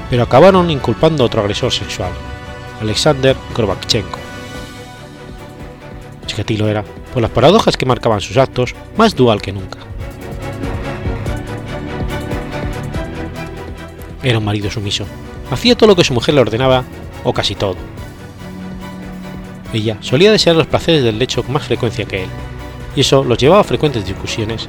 [0.09, 2.11] pero acabaron inculpando a otro agresor sexual,
[2.81, 4.26] Alexander Korbakchenko.
[6.37, 6.83] Chikatilo era,
[7.13, 9.79] por las paradojas que marcaban sus actos, más dual que nunca.
[14.21, 15.05] Era un marido sumiso,
[15.49, 16.83] hacía todo lo que su mujer le ordenaba,
[17.23, 17.75] o casi todo.
[19.73, 22.29] ella solía desear los placeres del lecho con más frecuencia que él,
[22.95, 24.67] y eso los llevaba a frecuentes discusiones,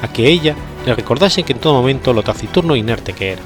[0.00, 0.54] a que ella
[0.86, 3.42] le recordase que en todo momento lo taciturno e inerte que era.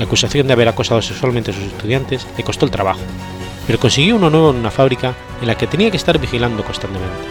[0.00, 3.00] La acusación de haber acosado sexualmente a sus estudiantes le costó el trabajo,
[3.72, 7.24] pero consiguió uno nuevo en una fábrica en la que tenía que estar vigilando constantemente.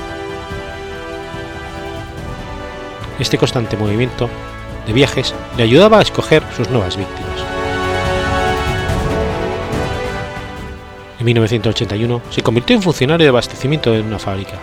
[3.20, 4.28] Este constante movimiento
[4.88, 7.46] de viajes le ayudaba a escoger sus nuevas víctimas.
[11.20, 14.58] En 1981 se convirtió en funcionario de abastecimiento de una fábrica,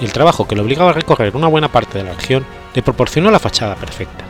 [0.00, 2.44] y el trabajo que le obligaba a recorrer una buena parte de la región
[2.74, 4.24] le proporcionó la fachada perfecta.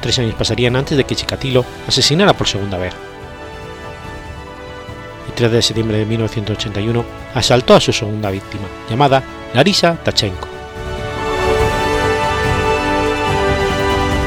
[0.00, 2.94] Tres años pasarían antes de que Chikatilo asesinara por segunda vez.
[5.38, 9.22] El 3 de septiembre de 1981 asaltó a su segunda víctima, llamada
[9.54, 10.48] Larisa Tachenko.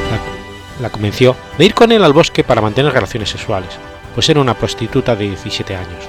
[0.10, 3.72] La, la convenció de ir con él al bosque para mantener relaciones sexuales,
[4.16, 6.06] pues era una prostituta de 17 años,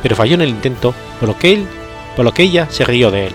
[0.00, 1.66] pero falló en el intento por lo que él,
[2.14, 3.32] por lo que ella se rió de él.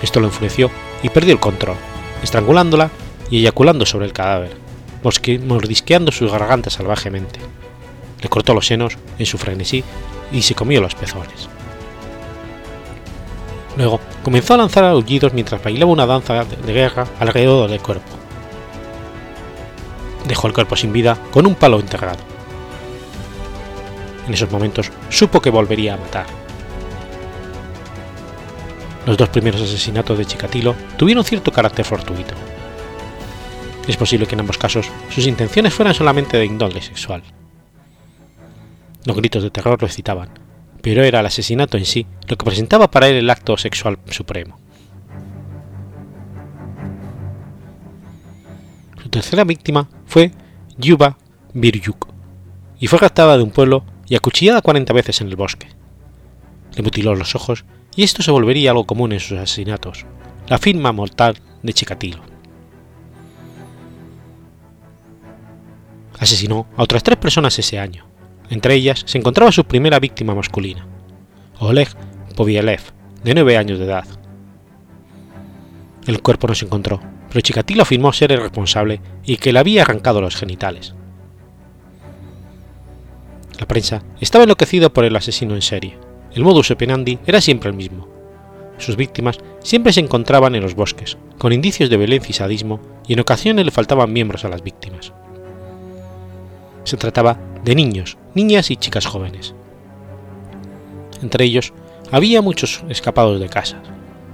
[0.00, 0.70] Esto lo enfureció
[1.02, 1.76] y perdió el control,
[2.22, 2.88] estrangulándola
[3.28, 4.56] y eyaculando sobre el cadáver,
[5.44, 7.38] mordisqueando su garganta salvajemente.
[8.22, 9.82] Le cortó los senos en su frenesí
[10.32, 11.48] y se comió los pezones.
[13.76, 18.10] Luego comenzó a lanzar aullidos mientras bailaba una danza de guerra alrededor del cuerpo.
[20.26, 22.18] Dejó el cuerpo sin vida con un palo enterrado.
[24.26, 26.26] En esos momentos supo que volvería a matar.
[29.06, 32.34] Los dos primeros asesinatos de Chikatilo tuvieron cierto carácter fortuito.
[33.88, 37.22] Es posible que en ambos casos sus intenciones fueran solamente de índole sexual.
[39.04, 40.30] Los gritos de terror lo excitaban,
[40.82, 44.58] pero era el asesinato en sí lo que presentaba para él el acto sexual supremo.
[49.02, 50.32] Su tercera víctima fue
[50.76, 51.16] Yuba
[51.54, 52.08] Biryuk,
[52.78, 55.68] y fue raptada de un pueblo y acuchillada 40 veces en el bosque.
[56.74, 57.64] Le mutiló los ojos
[57.96, 60.06] y esto se volvería algo común en sus asesinatos,
[60.48, 62.22] la firma mortal de Chikatilo.
[66.18, 68.04] Asesinó a otras tres personas ese año.
[68.50, 70.86] Entre ellas se encontraba su primera víctima masculina,
[71.60, 71.88] Oleg
[72.36, 72.80] Povielev,
[73.22, 74.04] de 9 años de edad.
[76.06, 79.82] El cuerpo no se encontró, pero Chikatilo afirmó ser el responsable y que le había
[79.82, 80.94] arrancado los genitales.
[83.60, 85.98] La prensa estaba enloquecida por el asesino en serie.
[86.32, 88.08] El modus operandi era siempre el mismo.
[88.78, 93.12] Sus víctimas siempre se encontraban en los bosques, con indicios de violencia y sadismo, y
[93.12, 95.12] en ocasiones le faltaban miembros a las víctimas.
[96.84, 99.54] Se trataba de niños, niñas y chicas jóvenes.
[101.22, 101.72] Entre ellos
[102.10, 103.82] había muchos escapados de casa,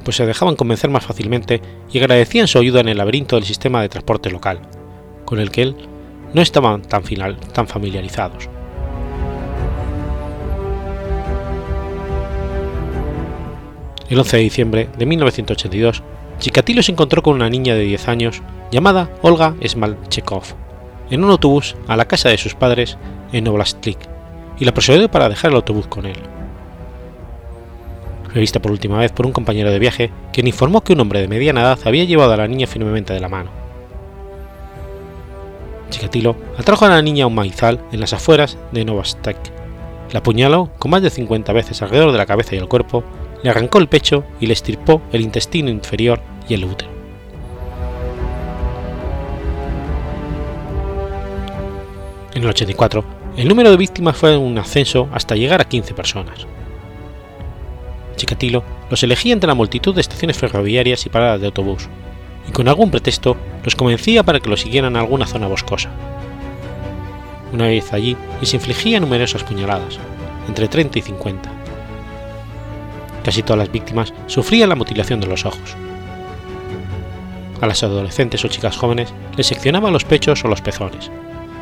[0.05, 1.61] pues se dejaban convencer más fácilmente
[1.93, 4.61] y agradecían su ayuda en el laberinto del sistema de transporte local,
[5.25, 5.77] con el que él
[6.33, 8.49] no estaban tan, final, tan familiarizados.
[14.09, 16.03] El 11 de diciembre de 1982,
[16.39, 20.66] Chikatilo se encontró con una niña de 10 años llamada Olga Smalchekov
[21.11, 22.99] en un autobús a la casa de sus padres
[23.33, 23.99] en Novostlik
[24.59, 26.17] y la procedió para dejar el autobús con él.
[28.33, 31.21] Fue vista por última vez por un compañero de viaje quien informó que un hombre
[31.21, 33.51] de mediana edad había llevado a la niña firmemente de la mano.
[35.91, 39.37] Chikatilo atrajo a la niña a un maizal en las afueras de Novostek,
[40.13, 43.05] la apuñaló con más de 50 veces alrededor de la cabeza y el cuerpo
[43.43, 46.96] le arrancó el pecho y le estirpó el intestino inferior y el útero.
[52.37, 53.03] En el 84,
[53.39, 56.47] el número de víctimas fue en un ascenso hasta llegar a 15 personas.
[58.17, 61.89] Chikatilo los elegía entre la multitud de estaciones ferroviarias y paradas de autobús,
[62.47, 65.89] y con algún pretexto los convencía para que lo siguieran a alguna zona boscosa.
[67.55, 69.99] Una vez allí les infligía numerosas puñaladas,
[70.47, 71.51] entre 30 y 50,
[73.25, 75.75] Casi todas las víctimas sufrían la mutilación de los ojos.
[77.63, 81.11] A las adolescentes o chicas jóvenes les seccionaba los pechos o los pezones,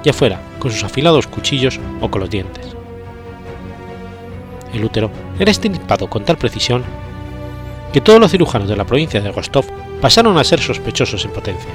[0.05, 2.76] ya fuera con sus afilados cuchillos o con los dientes.
[4.72, 6.85] El útero era estirpado con tal precisión
[7.93, 9.64] que todos los cirujanos de la provincia de Rostov
[10.01, 11.70] pasaron a ser sospechosos en potencia.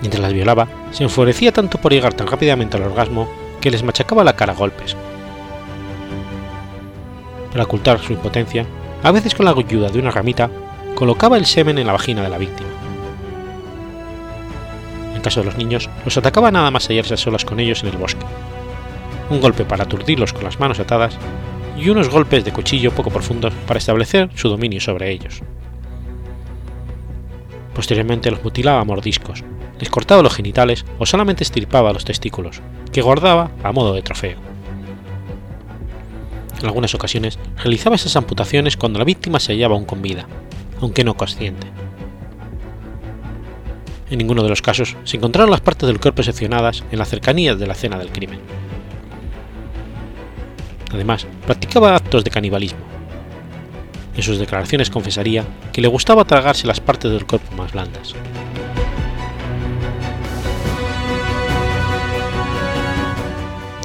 [0.00, 3.28] Mientras las violaba, se enfurecía tanto por llegar tan rápidamente al orgasmo
[3.60, 4.96] que les machacaba la cara a golpes,
[7.52, 8.66] para ocultar su impotencia,
[9.02, 10.50] a veces con la ayuda de una ramita,
[10.94, 12.81] colocaba el semen en la vagina de la víctima.
[15.22, 17.96] Caso de los niños, los atacaba nada más hallarse a solas con ellos en el
[17.96, 18.26] bosque.
[19.30, 21.16] Un golpe para aturdirlos con las manos atadas
[21.78, 25.40] y unos golpes de cuchillo poco profundos para establecer su dominio sobre ellos.
[27.74, 29.44] Posteriormente los mutilaba a mordiscos,
[29.78, 32.60] les cortaba los genitales o solamente estirpaba los testículos,
[32.92, 34.38] que guardaba a modo de trofeo.
[36.60, 40.26] En algunas ocasiones realizaba esas amputaciones cuando la víctima se hallaba aún con vida,
[40.80, 41.66] aunque no consciente.
[44.12, 47.58] En ninguno de los casos se encontraron las partes del cuerpo seccionadas en las cercanías
[47.58, 48.40] de la escena del crimen.
[50.92, 52.80] Además, practicaba actos de canibalismo.
[54.14, 58.14] En sus declaraciones confesaría que le gustaba tragarse las partes del cuerpo más blandas.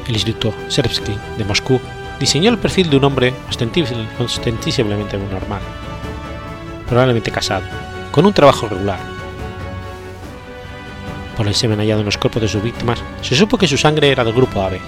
[0.09, 1.79] El Instituto Serbsky de Moscú
[2.19, 3.33] diseñó el perfil de un hombre
[4.19, 5.61] ostensiblemente normal,
[6.85, 7.63] probablemente casado,
[8.11, 9.16] con un trabajo regular.
[11.37, 14.09] Por el semen hallado en los cuerpos de sus víctimas, se supo que su sangre
[14.09, 14.79] era del grupo AB.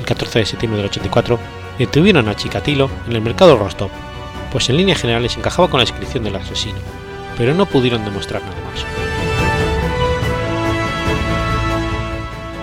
[0.00, 1.38] El 14 de septiembre del 84
[1.78, 3.90] detuvieron a Chikatilo en el mercado Rostov,
[4.50, 6.80] pues en líneas generales encajaba con la descripción del asesino,
[7.36, 8.84] pero no pudieron demostrar nada más.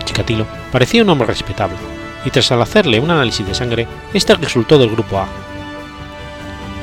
[0.03, 1.77] Chikatilo parecía un hombre respetable,
[2.26, 5.27] y tras hacerle un análisis de sangre, este resultó del grupo A.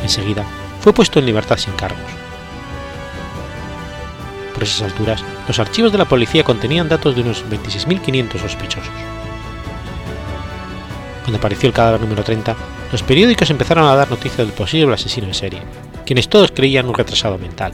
[0.03, 0.45] Enseguida,
[0.81, 2.22] fue puesto en libertad sin cargos.
[4.63, 8.93] Esas alturas, los archivos de la policía contenían datos de unos 26.500 sospechosos.
[11.23, 12.55] Cuando apareció el cadáver número 30,
[12.93, 15.63] los periódicos empezaron a dar noticias del posible asesino en serie,
[16.07, 17.73] quienes todos creían un retrasado mental,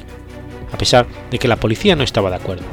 [0.73, 2.65] a pesar de que la policía no estaba de acuerdo.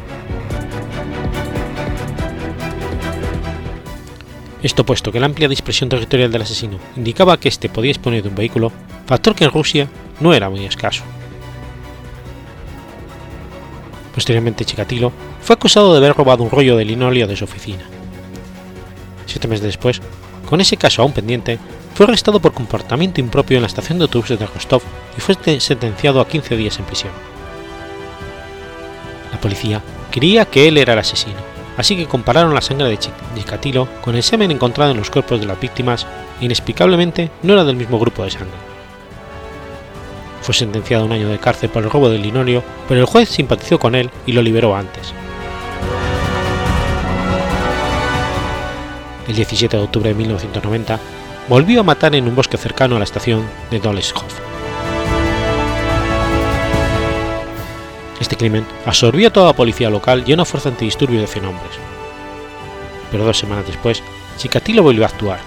[4.63, 8.29] Esto puesto que la amplia dispersión territorial del asesino indicaba que éste podía disponer de
[8.29, 8.71] un vehículo,
[9.05, 9.89] factor que en Rusia
[10.21, 11.03] no era muy escaso.
[14.15, 15.11] Posteriormente Chikatilo
[15.41, 17.83] fue acusado de haber robado un rollo de linóleo de su oficina.
[19.25, 20.01] Siete meses después,
[20.49, 21.59] con ese caso aún pendiente,
[21.93, 24.81] fue arrestado por comportamiento impropio en la estación de autobuses de Rostov
[25.17, 27.11] y fue sentenciado a 15 días en prisión.
[29.33, 29.81] La policía
[30.11, 31.39] creía que él era el asesino,
[31.75, 35.45] así que compararon la sangre de Chikatilo con el semen encontrado en los cuerpos de
[35.45, 36.07] las víctimas
[36.39, 38.74] e inexplicablemente no era del mismo grupo de sangre.
[40.45, 43.29] Fue sentenciado a un año de cárcel por el robo del linoleo, pero el juez
[43.29, 45.11] simpatizó con él y lo liberó antes.
[49.27, 50.99] El 17 de octubre de 1990,
[51.49, 54.21] volvió a matar en un bosque cercano a la estación de Doleshov.
[58.19, 61.71] Este crimen absorbió a toda la policía local y una fuerza antidisturbios de 100 hombres.
[63.09, 64.03] Pero dos semanas después,
[64.37, 65.39] Chikatilo volvió a actuar,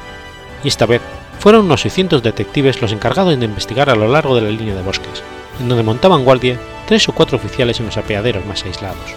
[0.64, 1.02] y esta vez
[1.38, 4.82] fueron unos 600 detectives los encargados de investigar a lo largo de la línea de
[4.82, 5.22] bosques,
[5.60, 9.14] en donde montaban guardia tres o cuatro oficiales en los apeaderos más aislados.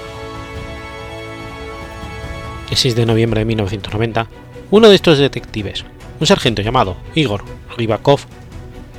[2.70, 4.28] El 6 de noviembre de 1990,
[4.72, 5.84] uno de estos detectives,
[6.20, 7.44] un sargento llamado Igor
[7.78, 8.22] Rybakov,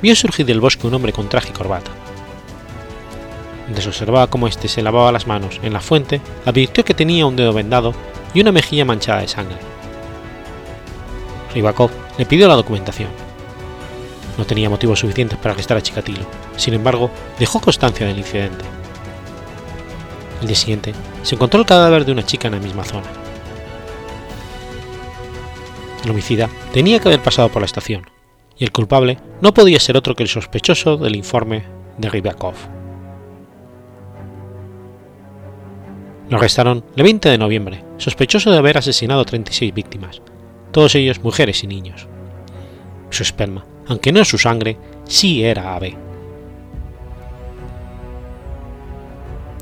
[0.01, 1.91] vio surgir del bosque un hombre con traje y corbata
[3.65, 7.35] mientras observaba cómo éste se lavaba las manos en la fuente, advirtió que tenía un
[7.35, 7.93] dedo vendado
[8.33, 9.72] y una mejilla manchada de sangre.
[11.53, 13.09] Rybakov le pidió la documentación.
[14.37, 16.25] No tenía motivos suficientes para arrestar a Chikatilo,
[16.57, 18.65] sin embargo, dejó constancia del incidente.
[20.41, 23.07] El día siguiente, se encontró el cadáver de una chica en la misma zona.
[26.03, 28.09] El homicida tenía que haber pasado por la estación,
[28.57, 31.63] y el culpable no podía ser otro que el sospechoso del informe
[31.97, 32.55] de Rybakov.
[36.29, 40.21] Lo arrestaron el 20 de noviembre, sospechoso de haber asesinado a 36 víctimas,
[40.73, 42.07] todos ellos mujeres y niños.
[43.09, 45.95] Su esperma, aunque no su sangre, sí era ave.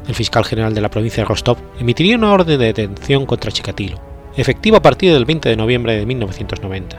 [0.07, 3.99] El fiscal general de la provincia de Rostov emitiría una orden de detención contra Chikatilo,
[4.35, 6.97] efectiva a partir del 20 de noviembre de 1990.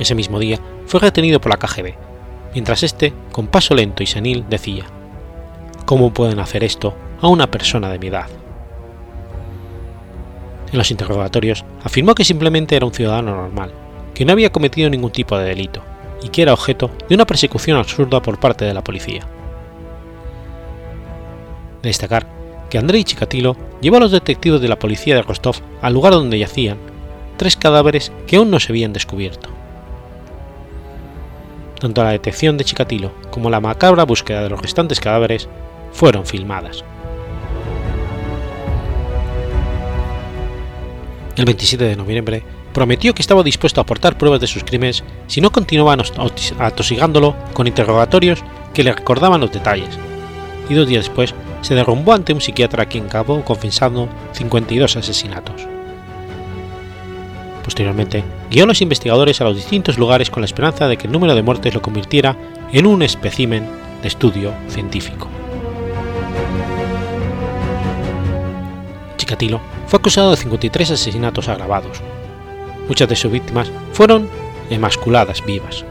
[0.00, 1.94] Ese mismo día fue retenido por la KGB,
[2.54, 4.84] mientras este, con paso lento y senil, decía:
[5.84, 8.26] ¿Cómo pueden hacer esto a una persona de mi edad.
[10.72, 13.72] En los interrogatorios afirmó que simplemente era un ciudadano normal,
[14.14, 15.82] que no había cometido ningún tipo de delito
[16.22, 19.26] y que era objeto de una persecución absurda por parte de la policía.
[21.82, 22.26] destacar
[22.70, 26.38] que Andrei Chikatilo llevó a los detectives de la policía de Rostov al lugar donde
[26.38, 26.78] yacían
[27.36, 29.50] tres cadáveres que aún no se habían descubierto.
[31.80, 35.48] Tanto la detección de Chikatilo como la macabra búsqueda de los restantes cadáveres
[35.92, 36.84] fueron filmadas.
[41.36, 42.42] El 27 de noviembre,
[42.72, 46.02] prometió que estaba dispuesto a aportar pruebas de sus crímenes si no continuaban
[46.58, 48.42] atosigándolo con interrogatorios
[48.74, 49.98] que le recordaban los detalles,
[50.68, 55.66] y dos días después se derrumbó ante un psiquiatra a quien acabó confesando 52 asesinatos.
[57.62, 61.12] Posteriormente, guió a los investigadores a los distintos lugares con la esperanza de que el
[61.12, 62.36] número de muertes lo convirtiera
[62.72, 63.66] en un espécimen
[64.02, 65.28] de estudio científico.
[69.16, 72.00] Chikatilo fue acusado de 53 asesinatos agravados.
[72.88, 74.26] Muchas de sus víctimas fueron
[74.70, 75.84] emasculadas vivas.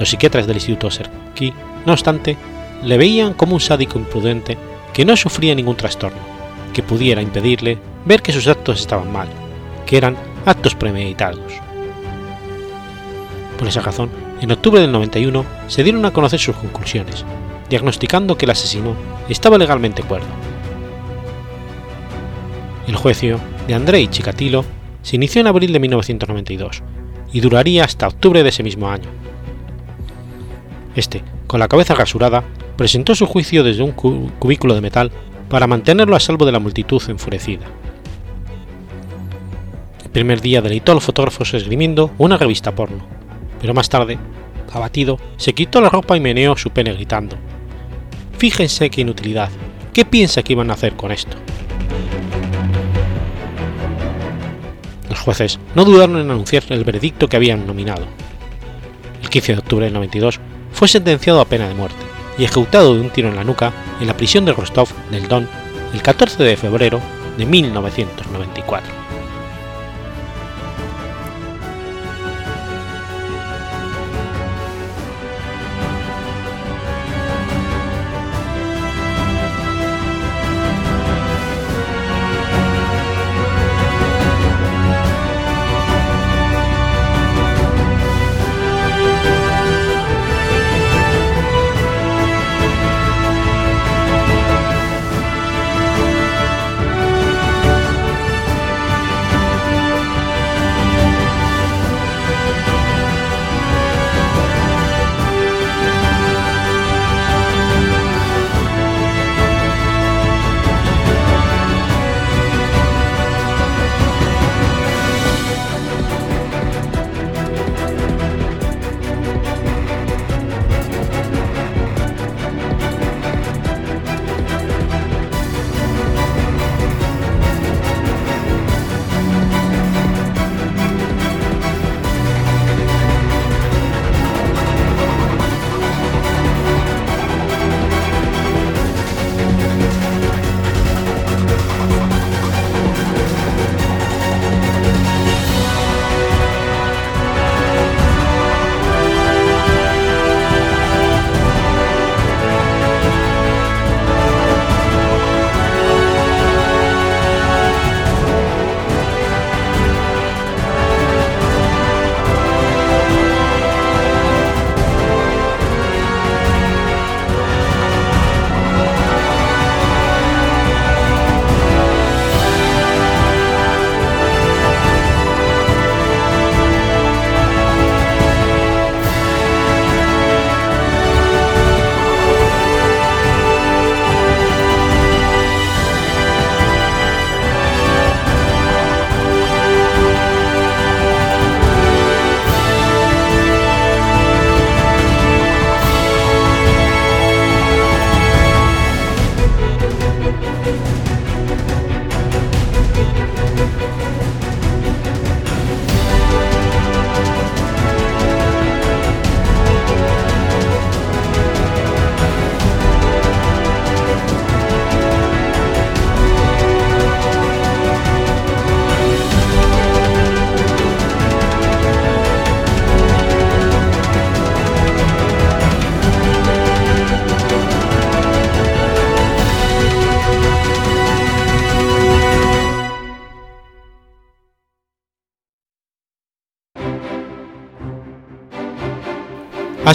[0.00, 1.54] Los psiquiatras del Instituto Serki,
[1.86, 2.36] no obstante,
[2.82, 4.58] le veían como un sádico imprudente
[4.92, 6.18] que no sufría ningún trastorno,
[6.74, 9.28] que pudiera impedirle ver que sus actos estaban mal,
[9.86, 10.16] que eran
[10.46, 11.52] actos premeditados.
[13.56, 14.10] Por esa razón,
[14.40, 17.24] en octubre del 91 se dieron a conocer sus conclusiones,
[17.68, 18.96] diagnosticando que el asesino
[19.28, 20.49] estaba legalmente cuerdo.
[22.90, 23.38] El juicio
[23.68, 24.64] de Andrei Chikatilo
[25.02, 26.82] se inició en abril de 1992
[27.32, 29.08] y duraría hasta octubre de ese mismo año.
[30.96, 32.42] Este, con la cabeza rasurada,
[32.76, 35.12] presentó su juicio desde un cubículo de metal
[35.48, 37.64] para mantenerlo a salvo de la multitud enfurecida.
[40.02, 43.06] El primer día deleitó a los fotógrafos esgrimiendo una revista porno,
[43.60, 44.18] pero más tarde,
[44.72, 47.36] abatido, se quitó la ropa y meneó su pene gritando:
[48.36, 49.50] Fíjense qué inutilidad,
[49.92, 51.36] ¿qué piensa que iban a hacer con esto?
[55.10, 58.06] Los jueces no dudaron en anunciar el veredicto que habían nominado.
[59.20, 60.40] El 15 de octubre del 92
[60.72, 61.98] fue sentenciado a pena de muerte
[62.38, 65.48] y ejecutado de un tiro en la nuca en la prisión de Rostov del Don
[65.92, 67.00] el 14 de febrero
[67.36, 68.99] de 1994.